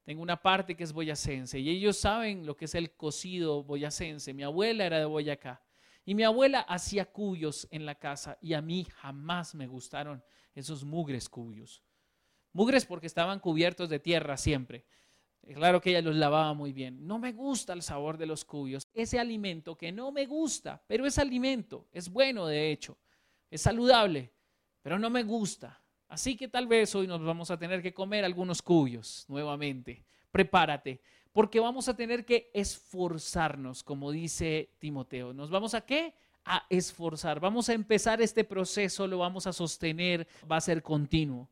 [0.03, 4.33] Tengo una parte que es boyacense y ellos saben lo que es el cocido boyacense.
[4.33, 5.63] Mi abuela era de Boyacá
[6.03, 10.23] y mi abuela hacía cuyos en la casa y a mí jamás me gustaron
[10.55, 11.83] esos mugres cuyos.
[12.53, 14.85] Mugres porque estaban cubiertos de tierra siempre.
[15.53, 17.05] Claro que ella los lavaba muy bien.
[17.07, 18.87] No me gusta el sabor de los cuyos.
[18.93, 22.97] Ese alimento que no me gusta, pero es alimento, es bueno de hecho,
[23.49, 24.33] es saludable,
[24.81, 25.80] pero no me gusta.
[26.11, 30.03] Así que tal vez hoy nos vamos a tener que comer algunos cuyos nuevamente.
[30.29, 30.99] Prepárate,
[31.31, 35.33] porque vamos a tener que esforzarnos, como dice Timoteo.
[35.33, 36.13] ¿Nos vamos a qué?
[36.43, 37.39] A esforzar.
[37.39, 41.49] Vamos a empezar este proceso, lo vamos a sostener, va a ser continuo.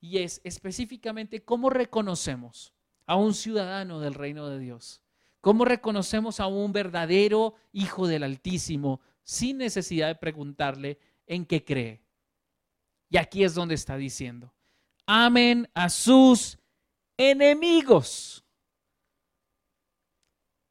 [0.00, 2.72] Y es específicamente cómo reconocemos
[3.04, 5.02] a un ciudadano del reino de Dios.
[5.42, 12.07] ¿Cómo reconocemos a un verdadero hijo del Altísimo sin necesidad de preguntarle en qué cree?
[13.10, 14.54] Y aquí es donde está diciendo,
[15.06, 16.58] amen a sus
[17.16, 18.44] enemigos.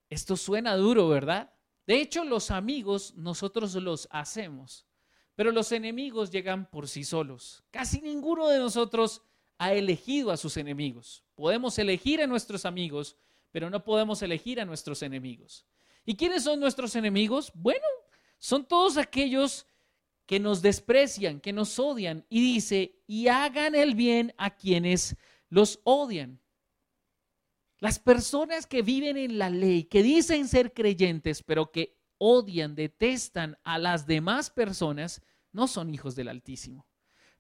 [0.10, 1.54] Esto suena duro, ¿verdad?
[1.86, 4.86] De hecho, los amigos nosotros los hacemos,
[5.36, 7.64] pero los enemigos llegan por sí solos.
[7.72, 9.22] Casi ninguno de nosotros
[9.58, 11.24] ha elegido a sus enemigos.
[11.36, 13.18] Podemos elegir a nuestros amigos,
[13.52, 15.66] pero no podemos elegir a nuestros enemigos.
[16.06, 17.52] ¿Y quiénes son nuestros enemigos?
[17.54, 17.86] Bueno,
[18.38, 19.66] son todos aquellos
[20.28, 22.26] que nos desprecian, que nos odian.
[22.30, 25.16] Y dice, y hagan el bien a quienes
[25.50, 26.40] los odian.
[27.80, 33.58] Las personas que viven en la ley, que dicen ser creyentes, pero que odian, detestan
[33.64, 35.22] a las demás personas,
[35.54, 36.86] no son hijos del Altísimo.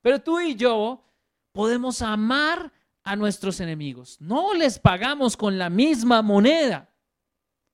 [0.02, 1.04] Pero tú y yo
[1.52, 2.71] podemos amar
[3.04, 4.21] a nuestros enemigos.
[4.21, 6.93] No les pagamos con la misma moneda.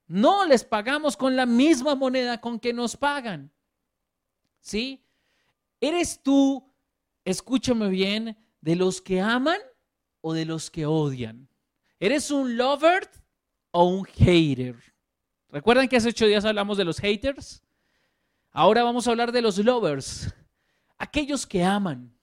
[0.07, 3.51] No les pagamos con la misma moneda con que nos pagan.
[4.63, 5.03] ¿Sí?
[5.81, 6.65] ¿Eres tú,
[7.25, 9.59] escúchame bien, de los que aman
[10.21, 11.49] o de los que odian?
[11.99, 13.09] ¿Eres un lover
[13.71, 14.75] o un hater?
[15.49, 17.61] ¿Recuerdan que hace ocho días hablamos de los haters?
[18.51, 20.33] Ahora vamos a hablar de los lovers,
[20.97, 22.17] aquellos que aman.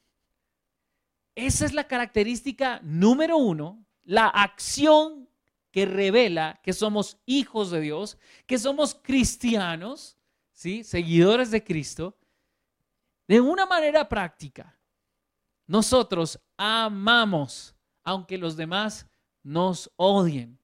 [1.34, 5.28] Esa es la característica número uno, la acción
[5.70, 10.16] que revela que somos hijos de Dios, que somos cristianos,
[10.52, 10.84] ¿sí?
[10.84, 12.16] seguidores de Cristo,
[13.30, 14.76] de una manera práctica,
[15.68, 19.06] nosotros amamos aunque los demás
[19.44, 20.58] nos odien,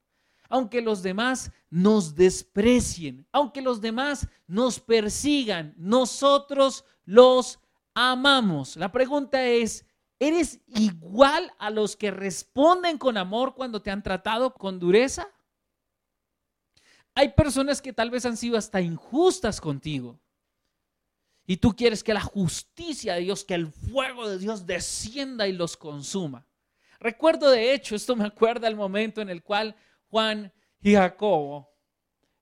[0.49, 7.57] aunque los demás nos desprecien, aunque los demás nos persigan, nosotros los
[7.93, 8.75] amamos.
[8.75, 9.85] La pregunta es,
[10.19, 15.29] ¿eres igual a los que responden con amor cuando te han tratado con dureza?
[17.15, 20.19] Hay personas que tal vez han sido hasta injustas contigo.
[21.49, 25.53] Y tú quieres que la justicia de Dios, que el fuego de Dios descienda y
[25.53, 26.45] los consuma.
[26.99, 29.73] Recuerdo de hecho, esto me acuerda el momento en el cual
[30.09, 31.73] Juan y Jacobo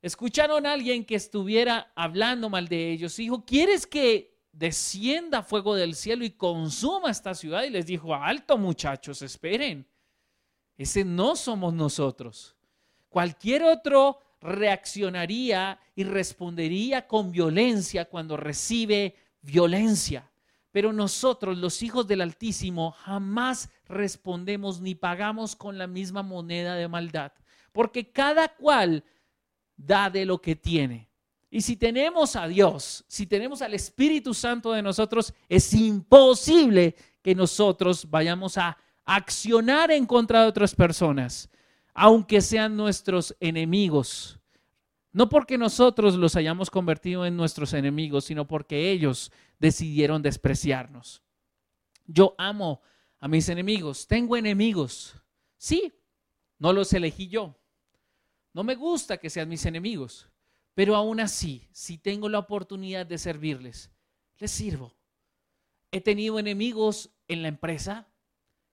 [0.02, 3.15] escucharon a alguien que estuviera hablando mal de ellos.
[3.18, 7.63] dijo, ¿quieres que descienda fuego del cielo y consuma esta ciudad?
[7.63, 9.88] Y les dijo, alto muchachos, esperen.
[10.78, 12.56] Ese no somos nosotros.
[13.10, 20.29] Cualquier otro reaccionaría y respondería con violencia cuando recibe violencia.
[20.71, 26.88] Pero nosotros, los hijos del Altísimo, jamás respondemos ni pagamos con la misma moneda de
[26.88, 27.31] maldad,
[27.71, 29.03] porque cada cual
[29.75, 31.10] da de lo que tiene.
[31.49, 37.34] Y si tenemos a Dios, si tenemos al Espíritu Santo de nosotros, es imposible que
[37.34, 41.49] nosotros vayamos a accionar en contra de otras personas
[41.95, 44.38] aunque sean nuestros enemigos.
[45.13, 51.23] No porque nosotros los hayamos convertido en nuestros enemigos, sino porque ellos decidieron despreciarnos.
[52.05, 52.81] Yo amo
[53.19, 54.08] a mis enemigos.
[54.08, 55.15] Tengo enemigos.
[55.58, 55.93] Sí,
[56.60, 57.58] no los elegí yo.
[58.54, 60.29] No me gusta que sean mis enemigos,
[60.73, 63.89] pero aún así, si tengo la oportunidad de servirles,
[64.37, 64.93] les sirvo.
[65.91, 68.10] He tenido enemigos en la empresa.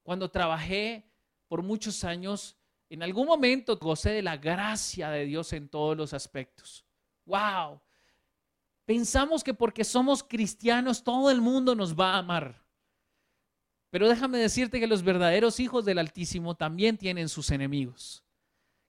[0.02, 1.08] Cuando trabajé
[1.46, 2.56] por muchos años,
[2.93, 6.84] en algún momento gocé de la gracia de Dios en todos los aspectos.
[7.24, 7.80] ¡Wow!
[8.84, 12.62] Pensamos que porque somos cristianos todo el mundo nos va a amar.
[13.88, 18.22] Pero déjame decirte que los verdaderos hijos del Altísimo también tienen sus enemigos.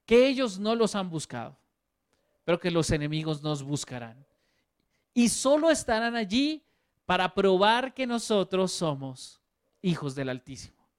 [0.06, 1.58] Que ellos no los han buscado,
[2.44, 4.28] pero que los enemigos nos buscarán.
[5.14, 6.66] Y solo estarán allí
[7.06, 9.42] para probar que nosotros somos
[9.82, 10.90] hijos del Altísimo.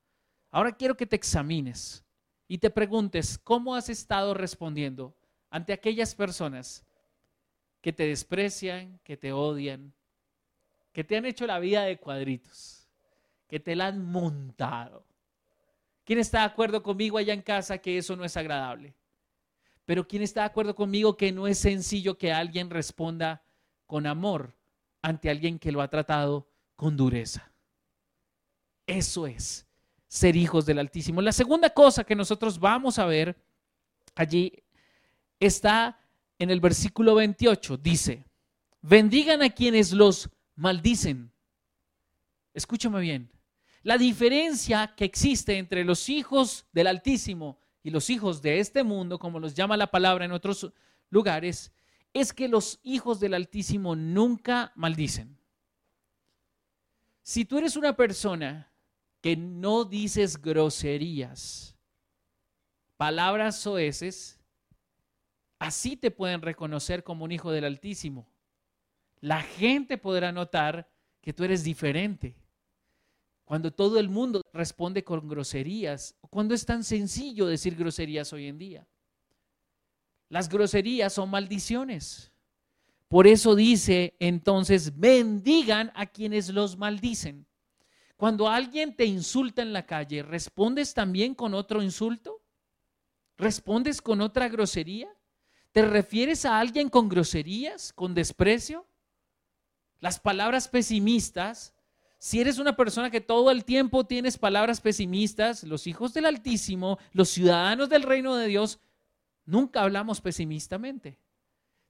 [0.50, 2.03] Ahora quiero que te examines
[2.46, 5.14] y te preguntes cómo has estado respondiendo
[5.50, 6.84] ante aquellas personas
[7.80, 9.92] que te desprecian, que te odian,
[10.92, 12.88] que te han hecho la vida de cuadritos,
[13.48, 15.04] que te la han montado.
[16.04, 18.94] ¿Quién está de acuerdo conmigo allá en casa que eso no es agradable?
[19.84, 23.42] Pero ¿quién está de acuerdo conmigo que no es sencillo que alguien responda
[23.86, 24.54] con amor
[25.02, 27.52] ante alguien que lo ha tratado con dureza?
[28.86, 29.66] Eso es
[30.14, 31.20] ser hijos del Altísimo.
[31.20, 33.36] La segunda cosa que nosotros vamos a ver
[34.14, 34.52] allí
[35.40, 35.98] está
[36.38, 37.78] en el versículo 28.
[37.78, 38.24] Dice,
[38.80, 41.32] bendigan a quienes los maldicen.
[42.52, 43.28] Escúchame bien.
[43.82, 49.18] La diferencia que existe entre los hijos del Altísimo y los hijos de este mundo,
[49.18, 50.70] como los llama la palabra en otros
[51.10, 51.72] lugares,
[52.12, 55.36] es que los hijos del Altísimo nunca maldicen.
[57.24, 58.70] Si tú eres una persona
[59.24, 61.74] que no dices groserías,
[62.98, 64.38] palabras soeces,
[65.58, 68.28] así te pueden reconocer como un hijo del Altísimo.
[69.20, 70.90] La gente podrá notar
[71.22, 72.36] que tú eres diferente.
[73.46, 78.58] Cuando todo el mundo responde con groserías, cuando es tan sencillo decir groserías hoy en
[78.58, 78.86] día.
[80.28, 82.30] Las groserías son maldiciones.
[83.08, 87.46] Por eso dice entonces, bendigan a quienes los maldicen.
[88.24, 92.40] Cuando alguien te insulta en la calle, ¿respondes también con otro insulto?
[93.36, 95.14] ¿Respondes con otra grosería?
[95.72, 98.86] ¿Te refieres a alguien con groserías, con desprecio?
[100.00, 101.74] Las palabras pesimistas,
[102.18, 106.98] si eres una persona que todo el tiempo tienes palabras pesimistas, los hijos del Altísimo,
[107.12, 108.80] los ciudadanos del reino de Dios,
[109.44, 111.18] nunca hablamos pesimistamente.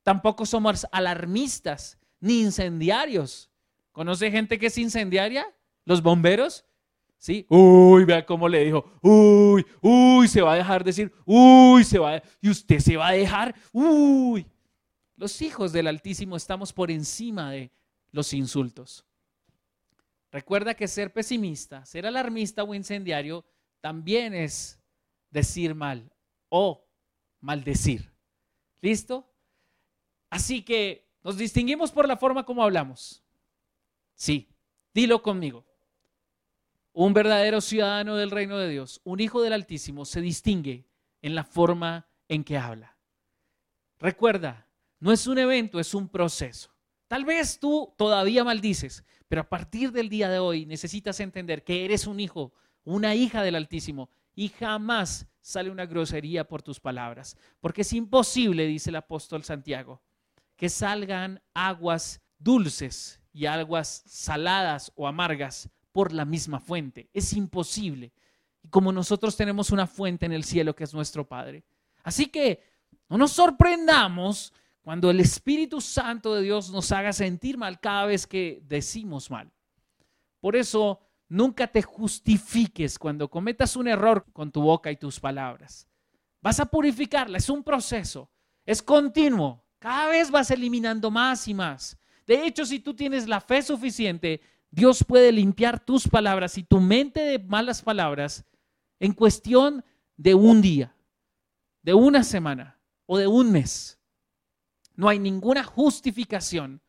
[0.02, 3.52] Tampoco somos alarmistas ni incendiarios.
[3.92, 5.46] ¿Conoce gente que es incendiaria?
[5.84, 6.64] Los bomberos,
[7.18, 7.46] ¿sí?
[7.48, 12.22] Uy, vea cómo le dijo, uy, uy, se va a dejar decir, uy, se va,
[12.40, 14.46] y usted se va a dejar, uy.
[15.16, 17.70] Los hijos del Altísimo estamos por encima de
[18.10, 19.06] los insultos.
[20.30, 23.44] Recuerda que ser pesimista, ser alarmista o incendiario
[23.80, 24.80] también es
[25.30, 26.10] decir mal
[26.48, 26.84] o
[27.40, 28.12] maldecir.
[28.80, 29.30] ¿Listo?
[30.30, 33.22] Así que nos distinguimos por la forma como hablamos.
[34.14, 34.48] Sí,
[34.92, 35.64] dilo conmigo.
[36.96, 40.86] Un verdadero ciudadano del reino de Dios, un hijo del Altísimo, se distingue
[41.22, 42.96] en la forma en que habla.
[43.98, 44.68] Recuerda,
[45.00, 46.70] no es un evento, es un proceso.
[47.08, 51.84] Tal vez tú todavía maldices, pero a partir del día de hoy necesitas entender que
[51.84, 52.52] eres un hijo,
[52.84, 58.66] una hija del Altísimo y jamás sale una grosería por tus palabras, porque es imposible,
[58.66, 60.00] dice el apóstol Santiago,
[60.54, 67.08] que salgan aguas dulces y aguas saladas o amargas por la misma fuente.
[67.14, 68.12] Es imposible.
[68.64, 71.62] Y como nosotros tenemos una fuente en el cielo que es nuestro Padre.
[72.02, 72.60] Así que
[73.08, 78.26] no nos sorprendamos cuando el Espíritu Santo de Dios nos haga sentir mal cada vez
[78.26, 79.52] que decimos mal.
[80.40, 85.86] Por eso, nunca te justifiques cuando cometas un error con tu boca y tus palabras.
[86.42, 88.28] Vas a purificarla, es un proceso,
[88.66, 89.64] es continuo.
[89.78, 91.96] Cada vez vas eliminando más y más.
[92.26, 94.40] De hecho, si tú tienes la fe suficiente,
[94.74, 98.44] Dios puede limpiar tus palabras y tu mente de malas palabras
[98.98, 99.84] en cuestión
[100.16, 100.96] de un día,
[101.82, 104.00] de una semana o de un mes.
[104.96, 106.82] No hay ninguna justificación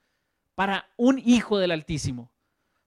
[0.56, 2.32] para un hijo del Altísimo,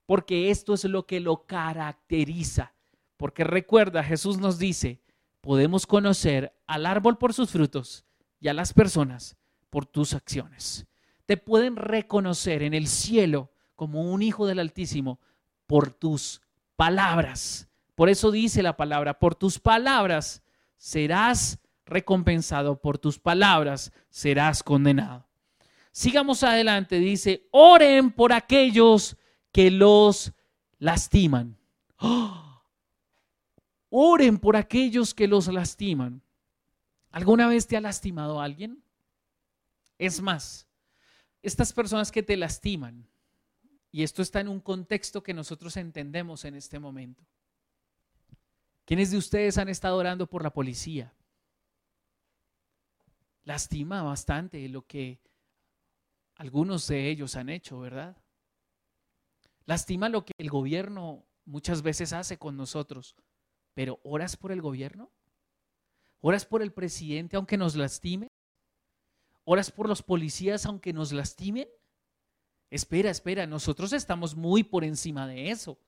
[0.04, 2.74] porque esto es lo que lo caracteriza.
[3.16, 5.00] Porque recuerda, Jesús nos dice,
[5.40, 8.04] podemos conocer al árbol por sus frutos
[8.40, 9.36] y a las personas
[9.70, 10.88] por tus acciones.
[11.24, 15.20] Te pueden reconocer en el cielo como un hijo del Altísimo
[15.68, 16.42] por tus
[16.74, 17.68] palabras.
[17.94, 20.42] Por eso dice la palabra, por tus palabras
[20.76, 25.28] serás recompensado, por tus palabras serás condenado.
[25.92, 29.16] Sigamos adelante, dice, oren por aquellos
[29.52, 30.32] que los
[30.80, 31.56] lastiman.
[33.90, 36.20] Oren por aquellos que los lastiman.
[37.12, 38.82] ¿Alguna vez te ha lastimado alguien?
[39.98, 40.66] Es más,
[41.42, 43.06] estas personas que te lastiman,
[43.90, 47.24] y esto está en un contexto que nosotros entendemos en este momento.
[48.84, 51.14] ¿Quiénes de ustedes han estado orando por la policía?
[53.44, 55.20] Lastima bastante lo que
[56.36, 58.16] algunos de ellos han hecho, ¿verdad?
[59.66, 63.16] Lastima lo que el gobierno muchas veces hace con nosotros.
[63.74, 65.10] Pero ¿oras por el gobierno?
[66.20, 68.28] ¿Oras por el presidente aunque nos lastime?
[69.44, 71.68] ¿Oras por los policías aunque nos lastimen?
[72.70, 75.78] Espera, espera, nosotros estamos muy por encima de eso.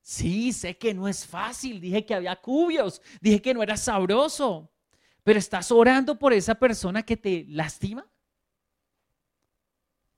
[0.00, 4.72] Sí, sé que no es fácil, dije que había cubios, dije que no era sabroso,
[5.24, 8.08] pero estás orando por esa persona que te lastima.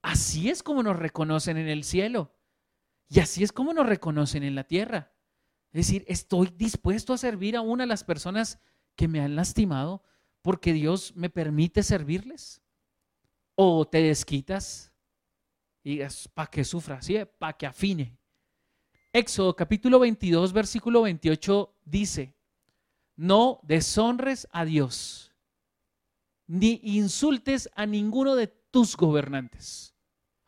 [0.01, 2.35] Así es como nos reconocen en el cielo
[3.09, 5.11] y así es como nos reconocen en la tierra.
[5.71, 8.59] Es decir, estoy dispuesto a servir a una de las personas
[8.95, 10.03] que me han lastimado
[10.41, 12.61] porque Dios me permite servirles.
[13.55, 14.88] O te desquitas
[15.83, 17.17] y es para que sufra, ¿sí?
[17.37, 18.17] para que afine.
[19.11, 22.35] Éxodo capítulo 22, versículo 28 dice,
[23.15, 25.33] no deshonres a Dios,
[26.47, 29.95] ni insultes a ninguno de tus gobernantes.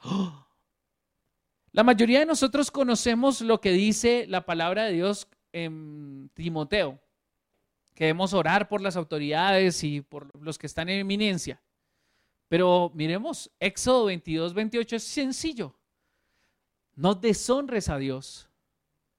[1.73, 6.99] La mayoría de nosotros conocemos lo que dice la palabra de Dios en Timoteo,
[7.93, 11.61] que debemos orar por las autoridades y por los que están en eminencia.
[12.51, 15.73] Pero miremos, Éxodo 22, 28 es sencillo.
[16.95, 18.49] No deshonres a Dios,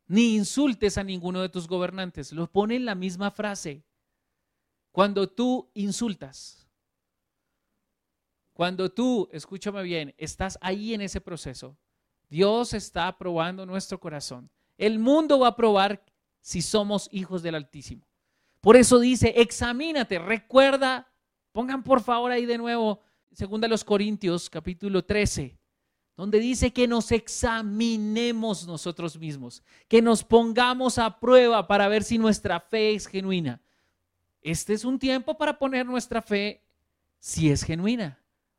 [0.06, 2.30] ni insultes a ninguno de tus gobernantes.
[2.32, 3.86] Lo pone en la misma frase.
[4.90, 6.68] Cuando tú insultas,
[8.52, 11.78] cuando tú, escúchame bien, estás ahí en ese proceso,
[12.28, 14.50] Dios está probando nuestro corazón.
[14.76, 16.04] El mundo va a probar
[16.42, 18.06] si somos hijos del Altísimo.
[18.60, 21.10] Por eso dice, examínate, recuerda,
[21.52, 23.00] pongan por favor ahí de nuevo,
[23.32, 25.58] segunda los Corintios, capítulo 13,
[26.16, 32.18] donde dice que nos examinemos nosotros mismos, que nos pongamos a prueba para ver si
[32.18, 33.60] nuestra fe es genuina.
[34.42, 36.62] Este es un tiempo para poner nuestra fe
[37.18, 38.18] si es genuina.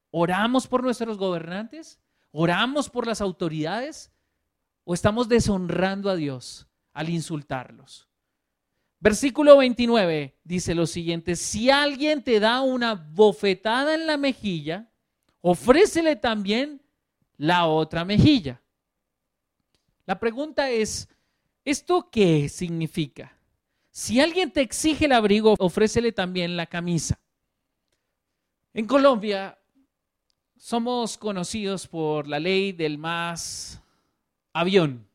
[0.09, 1.99] ¿Oramos por nuestros gobernantes?
[2.31, 4.11] ¿Oramos por las autoridades?
[4.83, 8.07] ¿O estamos deshonrando a Dios al insultarlos?
[9.03, 14.89] Versículo 29 dice lo siguiente, si alguien te da una bofetada en la mejilla,
[15.41, 16.81] ofrécele también
[17.35, 18.61] la otra mejilla.
[20.05, 21.09] La pregunta es,
[21.65, 23.37] ¿esto qué significa?
[23.91, 27.19] Si alguien te exige el abrigo, ofrécele también la camisa.
[28.73, 29.59] En Colombia
[30.55, 33.81] somos conocidos por la ley del más
[34.53, 35.05] avión.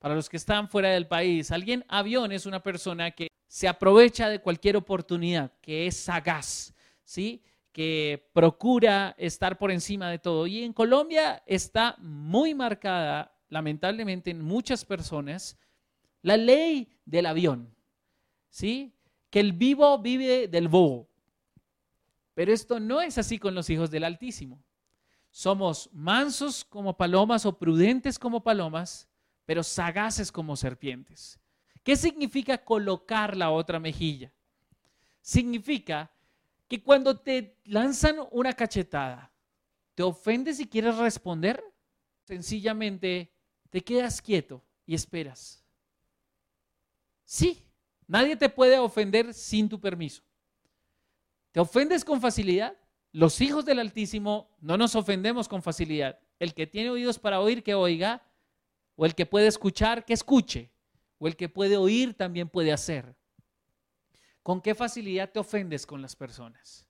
[0.00, 4.28] Para los que están fuera del país, alguien avión es una persona que se aprovecha
[4.28, 6.74] de cualquier oportunidad, que es sagaz,
[7.04, 7.44] ¿sí?
[7.72, 10.46] que procura estar por encima de todo.
[10.46, 15.56] Y en Colombia está muy marcada, lamentablemente en muchas personas,
[16.22, 17.74] la ley del avión,
[18.48, 18.94] ¿sí?
[19.30, 21.08] Que el vivo vive del bobo.
[22.34, 24.62] Pero esto no es así con los hijos del Altísimo.
[25.30, 29.09] Somos mansos como palomas o prudentes como palomas,
[29.50, 31.40] pero sagaces como serpientes.
[31.82, 34.32] ¿Qué significa colocar la otra mejilla?
[35.20, 36.08] Significa
[36.68, 39.32] que cuando te lanzan una cachetada,
[39.96, 41.60] te ofendes y quieres responder,
[42.22, 43.34] sencillamente
[43.70, 45.64] te quedas quieto y esperas.
[47.24, 47.66] Sí,
[48.06, 50.22] nadie te puede ofender sin tu permiso.
[51.50, 52.76] ¿Te ofendes con facilidad?
[53.10, 56.20] Los hijos del Altísimo no nos ofendemos con facilidad.
[56.38, 58.22] El que tiene oídos para oír, que oiga,
[59.00, 60.70] o el que puede escuchar, que escuche,
[61.16, 63.16] o el que puede oír, también puede hacer.
[64.42, 66.86] ¿Con qué facilidad te ofendes con las personas?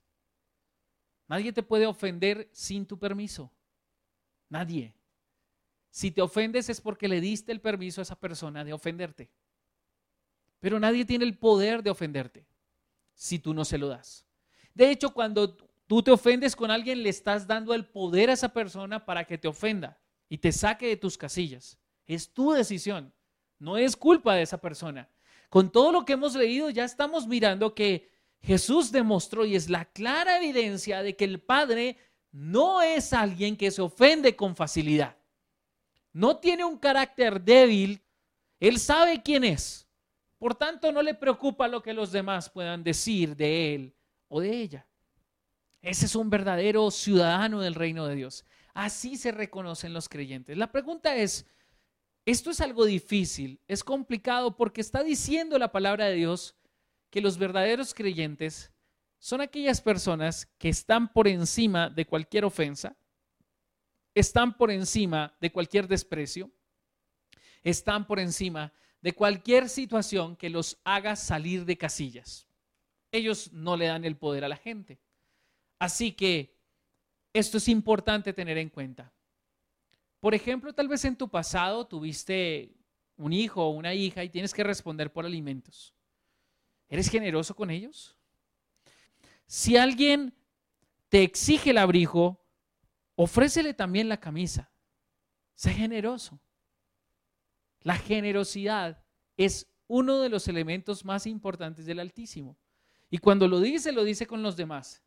[1.29, 3.49] Nadie te puede ofender sin tu permiso.
[4.49, 4.93] Nadie.
[5.89, 9.31] Si te ofendes es porque le diste el permiso a esa persona de ofenderte.
[10.59, 12.45] Pero nadie tiene el poder de ofenderte
[13.13, 14.25] si tú no se lo das.
[14.73, 15.55] De hecho, cuando
[15.91, 19.37] Tú te ofendes con alguien, le estás dando el poder a esa persona para que
[19.37, 19.99] te ofenda
[20.29, 21.80] y te saque de tus casillas.
[22.13, 23.13] Es tu decisión,
[23.57, 25.09] no es culpa de esa persona.
[25.49, 28.09] Con todo lo que hemos leído, ya estamos mirando que
[28.41, 31.97] Jesús demostró y es la clara evidencia de que el Padre
[32.33, 35.15] no es alguien que se ofende con facilidad.
[36.11, 38.01] No tiene un carácter débil.
[38.59, 39.87] Él sabe quién es.
[40.37, 43.95] Por tanto, no le preocupa lo que los demás puedan decir de él
[44.27, 44.85] o de ella.
[45.81, 48.43] Ese es un verdadero ciudadano del reino de Dios.
[48.73, 50.57] Así se reconocen los creyentes.
[50.57, 51.45] La pregunta es,
[52.25, 53.59] ¿esto es algo difícil?
[53.67, 54.55] ¿Es complicado?
[54.55, 56.55] Porque está diciendo la palabra de Dios
[57.09, 58.71] que los verdaderos creyentes
[59.19, 62.95] son aquellas personas que están por encima de cualquier ofensa,
[64.15, 66.49] están por encima de cualquier desprecio,
[67.63, 72.47] están por encima de cualquier situación que los haga salir de casillas.
[73.11, 74.99] Ellos no le dan el poder a la gente.
[75.79, 76.55] Así que
[77.33, 79.11] esto es importante tener en cuenta.
[80.21, 82.71] Por ejemplo, tal vez en tu pasado tuviste
[83.17, 85.93] un hijo o una hija y tienes que responder por alimentos.
[86.87, 88.15] ¿Eres generoso con ellos?
[89.47, 90.33] Si alguien
[91.09, 92.39] te exige el abrigo,
[93.15, 94.71] ofrécele también la camisa.
[95.55, 96.39] Sé generoso.
[97.81, 99.03] La generosidad
[99.37, 102.57] es uno de los elementos más importantes del Altísimo.
[103.09, 105.03] Y cuando lo dice, lo dice con los demás.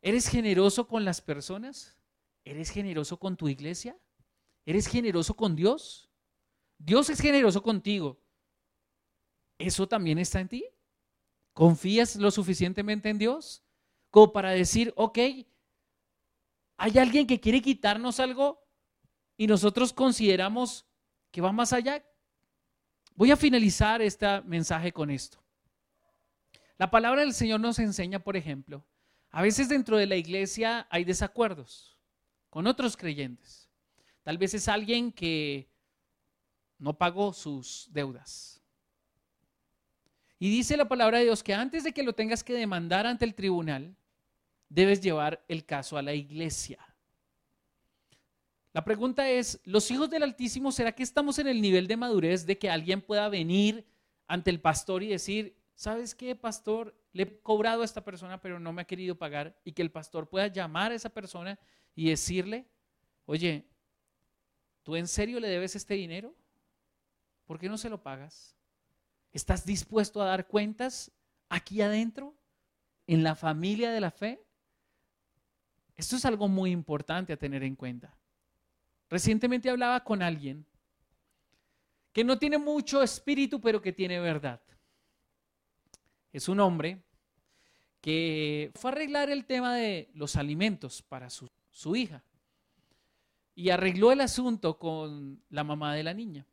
[0.00, 1.96] ¿Eres generoso con las personas?
[2.44, 3.96] ¿Eres generoso con tu iglesia?
[4.64, 6.10] ¿Eres generoso con Dios?
[6.78, 8.20] Dios es generoso contigo.
[9.58, 10.64] ¿Eso también está en ti?
[11.52, 13.62] ¿Confías lo suficientemente en Dios
[14.10, 15.18] como para decir, ok,
[16.76, 18.66] hay alguien que quiere quitarnos algo
[19.36, 20.86] y nosotros consideramos
[21.30, 22.04] que va más allá?
[23.14, 25.42] Voy a finalizar este mensaje con esto.
[26.78, 28.84] La palabra del Señor nos enseña, por ejemplo,
[29.30, 31.96] a veces dentro de la iglesia hay desacuerdos
[32.50, 33.61] con otros creyentes.
[34.22, 35.68] Tal vez es alguien que
[36.78, 38.62] no pagó sus deudas.
[40.38, 43.24] Y dice la palabra de Dios que antes de que lo tengas que demandar ante
[43.24, 43.96] el tribunal,
[44.68, 46.78] debes llevar el caso a la iglesia.
[48.72, 52.46] La pregunta es, ¿los hijos del Altísimo, será que estamos en el nivel de madurez
[52.46, 53.86] de que alguien pueda venir
[54.26, 56.98] ante el pastor y decir, ¿sabes qué, pastor?
[57.12, 59.54] Le he cobrado a esta persona, pero no me ha querido pagar.
[59.62, 61.58] Y que el pastor pueda llamar a esa persona
[61.94, 62.66] y decirle,
[63.26, 63.68] oye,
[64.82, 66.34] ¿tú en serio le debes este dinero?
[67.46, 68.56] ¿Por qué no se lo pagas?
[69.32, 71.10] ¿Estás dispuesto a dar cuentas
[71.48, 72.34] aquí adentro,
[73.06, 74.42] en la familia de la fe?
[75.96, 78.16] Esto es algo muy importante a tener en cuenta.
[79.08, 80.66] Recientemente hablaba con alguien
[82.12, 84.60] que no tiene mucho espíritu, pero que tiene verdad.
[86.32, 87.02] Es un hombre
[88.00, 92.24] que fue a arreglar el tema de los alimentos para su, su hija
[93.54, 96.46] y arregló el asunto con la mamá de la niña.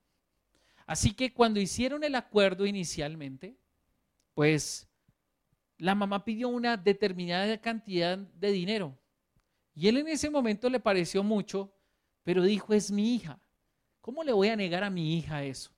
[0.86, 3.58] Así que cuando hicieron el acuerdo inicialmente,
[4.34, 4.90] pues
[5.78, 8.98] la mamá pidió una determinada cantidad de dinero.
[9.76, 11.74] Y él en ese momento le pareció mucho
[12.30, 13.40] pero dijo, es mi hija.
[14.02, 15.72] ¿Cómo le voy a negar a mi hija eso?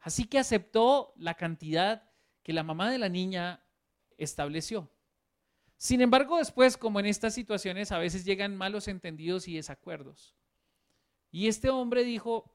[0.00, 2.10] Así que aceptó la cantidad
[2.42, 3.64] que la mamá de la niña
[4.18, 4.90] estableció.
[5.76, 10.34] Sin embargo, después, como en estas situaciones, a veces llegan malos entendidos y desacuerdos.
[11.32, 12.54] Y este hombre dijo,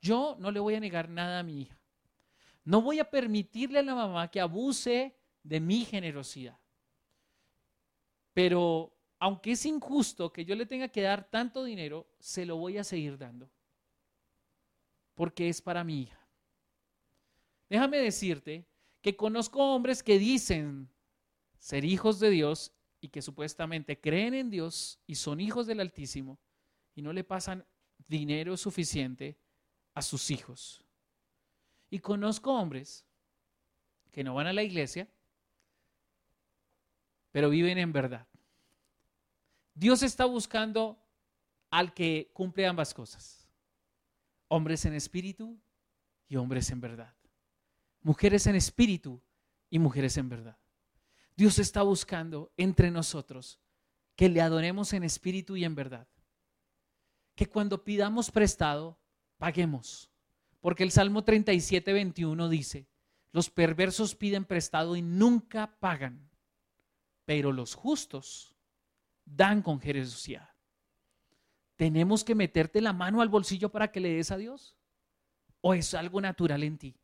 [0.00, 1.78] yo no le voy a negar nada a mi hija.
[2.64, 6.58] No voy a permitirle a la mamá que abuse de mi generosidad.
[8.34, 12.78] Pero aunque es injusto que yo le tenga que dar tanto dinero, se lo voy
[12.78, 13.48] a seguir dando.
[15.14, 16.18] Porque es para mi hija.
[17.70, 18.66] Déjame decirte
[19.00, 20.88] que conozco hombres que dicen
[21.58, 26.38] ser hijos de Dios y que supuestamente creen en Dios y son hijos del Altísimo
[26.94, 27.64] y no le pasan
[28.08, 29.38] dinero suficiente
[29.94, 30.82] a sus hijos.
[31.90, 33.04] Y conozco hombres
[34.10, 35.08] que no van a la iglesia,
[37.30, 38.26] pero viven en verdad.
[39.74, 40.98] Dios está buscando
[41.70, 43.48] al que cumple ambas cosas.
[44.48, 45.58] Hombres en espíritu
[46.28, 47.14] y hombres en verdad.
[48.02, 49.22] Mujeres en espíritu
[49.70, 50.58] y mujeres en verdad.
[51.36, 53.58] Dios está buscando entre nosotros
[54.16, 56.06] que le adoremos en espíritu y en verdad.
[57.34, 58.98] Que cuando pidamos prestado,
[59.38, 60.10] paguemos.
[60.60, 62.88] Porque el Salmo 37, 21 dice,
[63.32, 66.30] los perversos piden prestado y nunca pagan,
[67.24, 68.56] pero los justos
[69.24, 70.50] dan con generosidad.
[71.76, 74.76] ¿Tenemos que meterte la mano al bolsillo para que le des a Dios?
[75.60, 76.96] ¿O es algo natural en ti?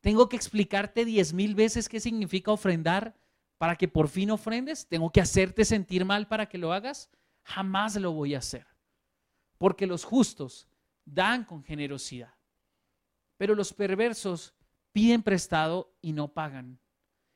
[0.00, 3.16] ¿Tengo que explicarte diez mil veces qué significa ofrendar
[3.58, 4.88] para que por fin ofrendes?
[4.88, 7.10] ¿Tengo que hacerte sentir mal para que lo hagas?
[7.42, 8.66] Jamás lo voy a hacer.
[9.58, 10.68] Porque los justos
[11.04, 12.34] dan con generosidad.
[13.36, 14.54] Pero los perversos
[14.92, 16.78] piden prestado y no pagan.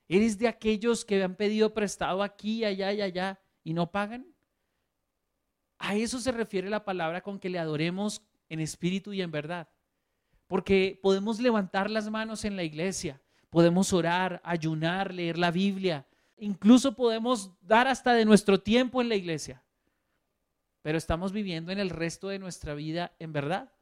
[0.08, 4.26] ¿Eres de aquellos que han pedido prestado aquí, allá y allá y no pagan?
[5.78, 9.68] A eso se refiere la palabra con que le adoremos en espíritu y en verdad.
[10.46, 16.06] Porque podemos levantar las manos en la iglesia, podemos orar, ayunar, leer la Biblia,
[16.36, 19.62] incluso podemos dar hasta de nuestro tiempo en la iglesia.
[20.82, 23.72] Pero estamos viviendo en el resto de nuestra vida en verdad.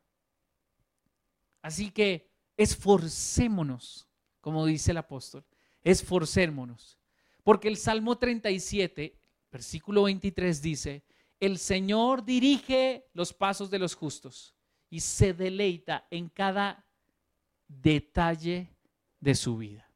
[1.62, 4.08] Así que esforcémonos,
[4.40, 5.44] como dice el apóstol
[5.82, 6.98] esforcémonos.
[7.42, 9.18] Porque el Salmo 37,
[9.50, 11.04] versículo 23 dice,
[11.38, 14.54] el Señor dirige los pasos de los justos
[14.90, 16.86] y se deleita en cada
[17.66, 18.76] detalle
[19.20, 19.90] de su vida.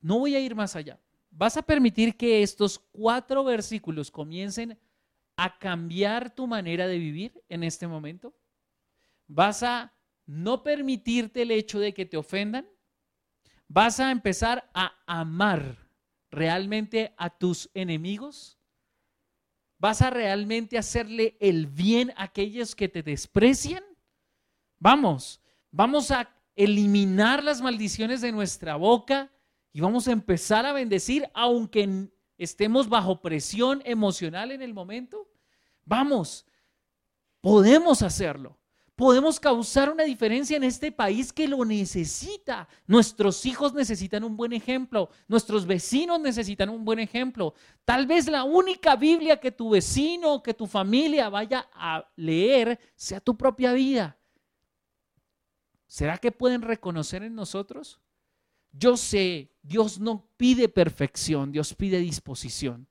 [0.00, 0.98] No voy a ir más allá.
[1.30, 4.78] ¿Vas a permitir que estos cuatro versículos comiencen
[5.42, 8.32] a cambiar tu manera de vivir en este momento?
[9.26, 9.92] ¿Vas a
[10.24, 12.64] no permitirte el hecho de que te ofendan?
[13.66, 15.88] ¿Vas a empezar a amar
[16.30, 18.56] realmente a tus enemigos?
[19.78, 23.82] ¿Vas a realmente hacerle el bien a aquellos que te desprecian?
[24.78, 25.40] Vamos,
[25.72, 29.32] vamos a eliminar las maldiciones de nuestra boca
[29.72, 35.31] y vamos a empezar a bendecir aunque estemos bajo presión emocional en el momento.
[35.84, 36.46] Vamos,
[37.40, 38.58] podemos hacerlo.
[38.94, 42.68] Podemos causar una diferencia en este país que lo necesita.
[42.86, 45.08] Nuestros hijos necesitan un buen ejemplo.
[45.28, 47.54] Nuestros vecinos necesitan un buen ejemplo.
[47.84, 53.18] Tal vez la única Biblia que tu vecino, que tu familia vaya a leer sea
[53.18, 54.18] tu propia vida.
[55.86, 57.98] ¿Será que pueden reconocer en nosotros?
[58.72, 62.86] Yo sé, Dios no pide perfección, Dios pide disposición.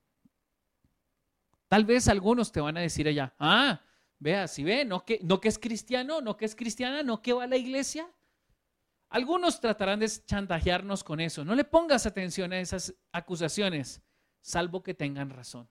[1.72, 3.80] Tal vez algunos te van a decir allá, ah,
[4.19, 7.32] Vea, si ve, no que, no que es cristiano, no que es cristiana, no que
[7.32, 8.11] va a la iglesia.
[9.07, 11.45] Algunos tratarán de chantajearnos con eso.
[11.45, 14.01] No le pongas atención a esas acusaciones,
[14.41, 15.69] salvo que tengan razón.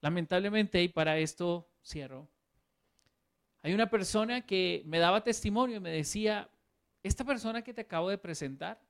[0.00, 2.26] Lamentablemente, y para esto cierro,
[3.60, 6.50] hay una persona que me daba testimonio y me decía,
[7.02, 8.80] esta persona que te acabo de presentar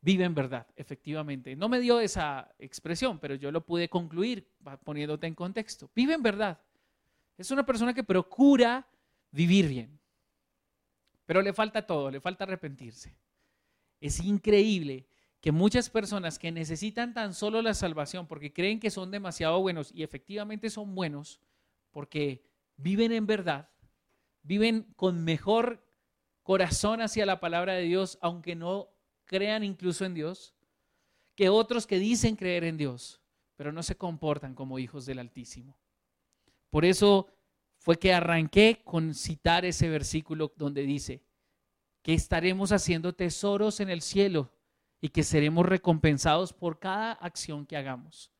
[0.00, 1.56] vive en verdad, efectivamente.
[1.56, 4.48] No me dio esa expresión, pero yo lo pude concluir
[4.84, 5.90] poniéndote en contexto.
[5.94, 6.60] Vive en verdad.
[7.36, 8.86] Es una persona que procura
[9.30, 9.98] vivir bien.
[11.26, 13.16] Pero le falta todo, le falta arrepentirse.
[14.00, 15.06] Es increíble
[15.40, 19.92] que muchas personas que necesitan tan solo la salvación porque creen que son demasiado buenos
[19.94, 21.40] y efectivamente son buenos
[21.90, 22.44] porque
[22.76, 23.68] viven en verdad,
[24.42, 25.84] viven con mejor
[26.42, 28.88] corazón hacia la palabra de Dios, aunque no
[29.26, 30.54] crean incluso en Dios,
[31.34, 33.20] que otros que dicen creer en Dios,
[33.56, 35.78] pero no se comportan como hijos del Altísimo.
[36.70, 37.28] Por eso
[37.78, 41.22] fue que arranqué con citar ese versículo donde dice
[42.02, 44.52] que estaremos haciendo tesoros en el cielo
[45.00, 48.30] y que seremos recompensados por cada acción que hagamos.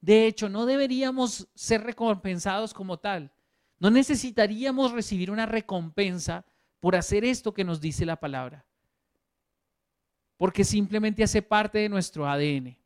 [0.00, 3.32] De hecho, no deberíamos ser recompensados como tal.
[3.78, 6.44] No necesitaríamos recibir una recompensa
[6.80, 8.67] por hacer esto que nos dice la palabra.
[10.38, 12.78] Porque simplemente hace parte de nuestro ADN.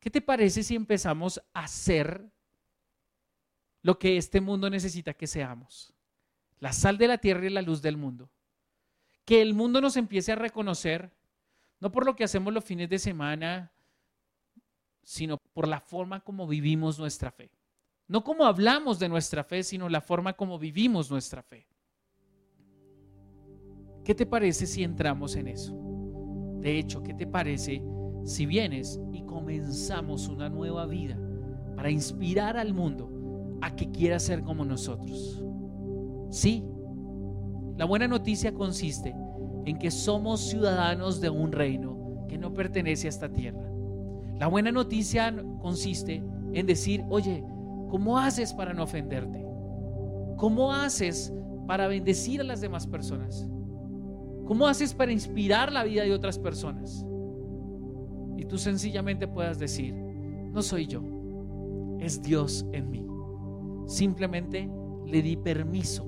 [0.00, 2.34] ¿Qué te parece si empezamos a hacer
[3.84, 5.92] lo que este mundo necesita que seamos.
[6.58, 8.30] La sal de la tierra y la luz del mundo.
[9.26, 11.12] Que el mundo nos empiece a reconocer,
[11.80, 13.72] no por lo que hacemos los fines de semana,
[15.02, 17.50] sino por la forma como vivimos nuestra fe.
[18.08, 21.66] No como hablamos de nuestra fe, sino la forma como vivimos nuestra fe.
[24.02, 25.93] ¿Qué te parece si entramos en eso?
[26.64, 27.84] De hecho, ¿qué te parece
[28.24, 31.18] si vienes y comenzamos una nueva vida
[31.76, 33.10] para inspirar al mundo
[33.60, 35.44] a que quiera ser como nosotros.
[36.30, 36.64] Sí,
[37.76, 39.14] la buena noticia consiste
[39.66, 43.70] en que somos ciudadanos de un reino que no pertenece a esta tierra.
[44.38, 47.44] La buena noticia consiste en decir, oye,
[47.90, 49.44] ¿cómo haces para no ofenderte?
[50.38, 51.30] ¿Cómo haces
[51.66, 53.46] para bendecir a las demás personas?
[54.44, 57.06] ¿Cómo haces para inspirar la vida de otras personas?
[58.36, 61.02] Y tú sencillamente puedas decir, no soy yo,
[61.98, 63.06] es Dios en mí.
[63.86, 64.70] Simplemente
[65.06, 66.06] le di permiso,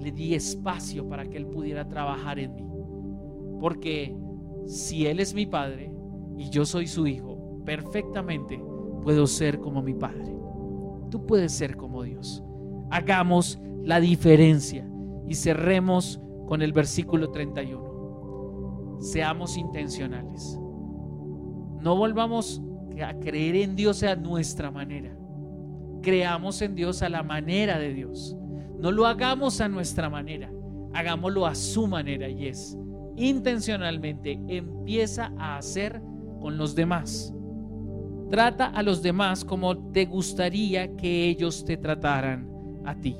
[0.00, 2.66] le di espacio para que Él pudiera trabajar en mí.
[3.58, 4.16] Porque
[4.66, 5.92] si Él es mi Padre
[6.36, 8.62] y yo soy su Hijo, perfectamente
[9.02, 10.36] puedo ser como mi Padre.
[11.10, 12.42] Tú puedes ser como Dios.
[12.90, 14.88] Hagamos la diferencia
[15.26, 16.20] y cerremos
[16.52, 18.98] con el versículo 31.
[19.00, 20.60] Seamos intencionales.
[21.80, 22.60] No volvamos
[23.02, 25.16] a creer en Dios a nuestra manera
[26.02, 28.36] creamos en Dios a la manera de Dios.
[28.78, 30.52] No lo hagamos a nuestra manera,
[30.92, 32.76] hagámoslo a su manera y es
[33.16, 36.02] intencionalmente empieza a hacer
[36.40, 37.32] con los demás.
[38.28, 42.46] Trata a los demás como te gustaría que ellos te trataran
[42.84, 43.16] a ti.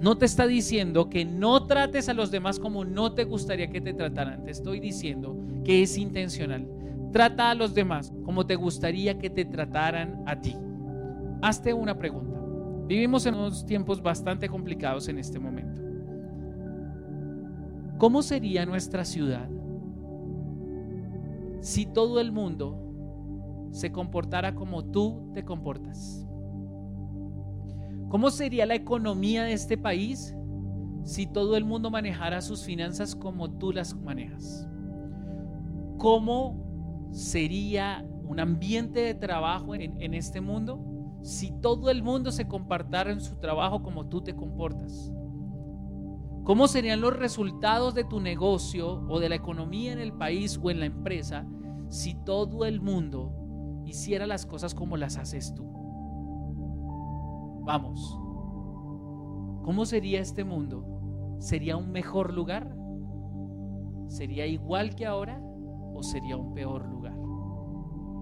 [0.00, 3.80] No te está diciendo que no trates a los demás como no te gustaría que
[3.80, 4.44] te trataran.
[4.44, 6.68] Te estoy diciendo que es intencional.
[7.12, 10.56] Trata a los demás como te gustaría que te trataran a ti
[11.42, 12.40] hazte una pregunta.
[12.86, 15.82] Vivimos en unos tiempos bastante complicados en este momento.
[17.98, 19.48] ¿Cómo sería nuestra ciudad
[21.60, 22.78] si todo el mundo
[23.70, 26.25] se comportara como tú te comportas?
[28.08, 30.34] ¿Cómo sería la economía de este país
[31.04, 34.68] si todo el mundo manejara sus finanzas como tú las manejas?
[35.98, 40.84] ¿Cómo sería un ambiente de trabajo en, en este mundo
[41.22, 45.12] si todo el mundo se compartara en su trabajo como tú te comportas?
[46.44, 50.70] ¿Cómo serían los resultados de tu negocio o de la economía en el país o
[50.70, 51.44] en la empresa
[51.88, 53.32] si todo el mundo
[53.84, 55.75] hiciera las cosas como las haces tú?
[57.66, 58.16] Vamos.
[59.64, 60.86] ¿cómo sería este mundo?
[61.40, 62.72] ¿Sería un mejor lugar?
[64.06, 65.42] ¿Sería igual que ahora
[65.92, 67.18] o sería un peor lugar?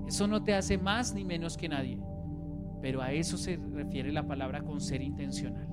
[0.09, 2.03] Eso no te hace más ni menos que nadie,
[2.81, 5.69] pero a eso se refiere la palabra con ser intencional.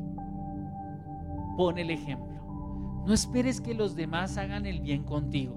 [1.56, 3.04] Pon el ejemplo.
[3.08, 5.56] No esperes que los demás hagan el bien contigo.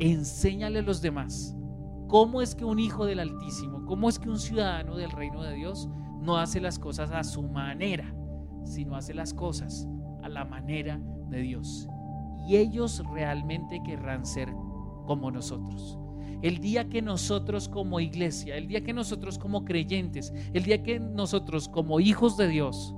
[0.00, 1.56] Enséñale a los demás
[2.08, 5.54] cómo es que un hijo del Altísimo, cómo es que un ciudadano del reino de
[5.54, 5.88] Dios
[6.20, 8.14] no hace las cosas a su manera,
[8.64, 9.88] sino hace las cosas
[10.22, 11.88] a la manera de Dios.
[12.48, 14.52] Y ellos realmente querrán ser
[15.06, 15.98] como nosotros.
[16.42, 21.00] El día que nosotros como iglesia, el día que nosotros como creyentes, el día que
[21.00, 22.94] nosotros como hijos de Dios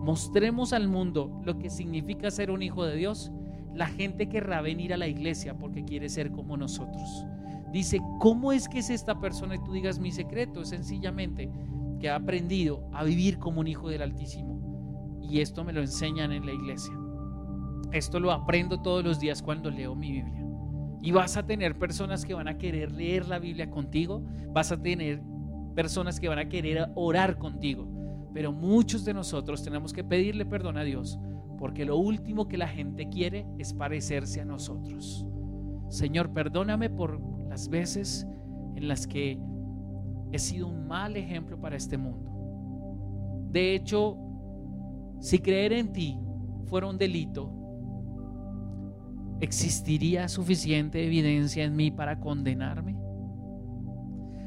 [0.00, 3.30] mostremos al mundo lo que significa ser un hijo de Dios,
[3.72, 7.24] la gente querrá venir a la iglesia porque quiere ser como nosotros.
[7.72, 9.54] Dice, ¿cómo es que es esta persona?
[9.54, 11.50] Y tú digas, mi secreto es sencillamente
[12.02, 15.20] que ha aprendido a vivir como un hijo del Altísimo.
[15.22, 16.92] Y esto me lo enseñan en la iglesia.
[17.92, 20.44] Esto lo aprendo todos los días cuando leo mi Biblia.
[21.00, 24.20] Y vas a tener personas que van a querer leer la Biblia contigo,
[24.52, 25.22] vas a tener
[25.76, 27.88] personas que van a querer orar contigo,
[28.34, 31.20] pero muchos de nosotros tenemos que pedirle perdón a Dios,
[31.56, 35.24] porque lo último que la gente quiere es parecerse a nosotros.
[35.88, 38.26] Señor, perdóname por las veces
[38.74, 39.38] en las que
[40.32, 42.30] he sido un mal ejemplo para este mundo.
[43.50, 44.16] De hecho,
[45.20, 46.18] si creer en ti
[46.66, 47.62] fuera un delito,
[49.42, 52.96] ¿Existiría suficiente evidencia en mí para condenarme?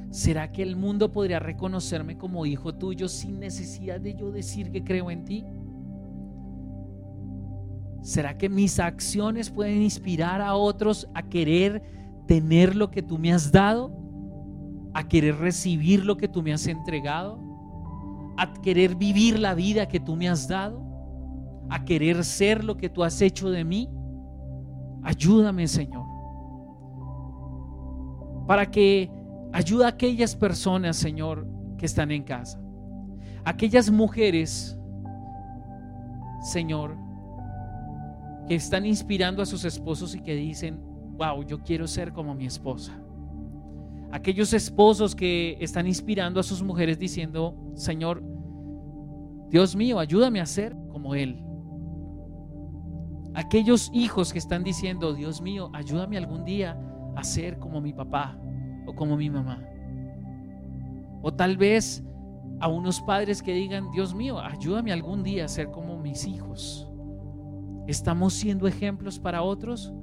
[0.09, 4.85] ¿Será que el mundo podría reconocerme como hijo tuyo sin necesidad de yo decir que
[4.85, 5.43] creo en ti?
[8.03, 11.83] ¿Será que mis acciones pueden inspirar a otros a querer
[12.25, 13.91] tener lo que tú me has dado?
[14.95, 17.37] ¿A querer recibir lo que tú me has entregado?
[18.37, 20.81] ¿A querer vivir la vida que tú me has dado?
[21.69, 23.89] ¿A querer ser lo que tú has hecho de mí?
[25.03, 26.05] Ayúdame, Señor.
[28.47, 29.11] Para que
[29.51, 31.45] ayude a aquellas personas, Señor,
[31.77, 32.57] que están en casa.
[33.43, 34.79] Aquellas mujeres,
[36.41, 36.95] Señor,
[38.47, 40.79] que están inspirando a sus esposos y que dicen,
[41.17, 42.97] wow, yo quiero ser como mi esposa.
[44.15, 48.23] Aquellos esposos que están inspirando a sus mujeres diciendo, Señor,
[49.49, 51.43] Dios mío, ayúdame a ser como Él.
[53.33, 56.79] Aquellos hijos que están diciendo, Dios mío, ayúdame algún día
[57.17, 58.39] a ser como mi papá
[58.85, 59.61] o como mi mamá.
[61.21, 62.01] O tal vez
[62.61, 66.89] a unos padres que digan, Dios mío, ayúdame algún día a ser como mis hijos.
[67.85, 69.93] ¿Estamos siendo ejemplos para otros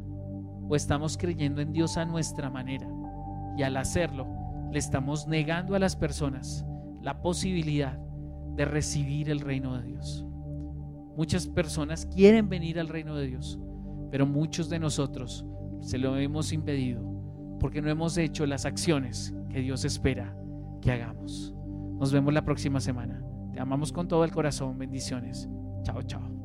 [0.68, 2.86] o estamos creyendo en Dios a nuestra manera?
[3.56, 4.26] Y al hacerlo,
[4.70, 6.64] le estamos negando a las personas
[7.02, 7.98] la posibilidad
[8.56, 10.26] de recibir el reino de Dios.
[11.16, 13.58] Muchas personas quieren venir al reino de Dios,
[14.10, 15.46] pero muchos de nosotros
[15.80, 17.02] se lo hemos impedido
[17.60, 20.36] porque no hemos hecho las acciones que Dios espera
[20.80, 21.54] que hagamos.
[21.98, 23.22] Nos vemos la próxima semana.
[23.52, 24.78] Te amamos con todo el corazón.
[24.78, 25.48] Bendiciones.
[25.84, 26.41] Chao, chao.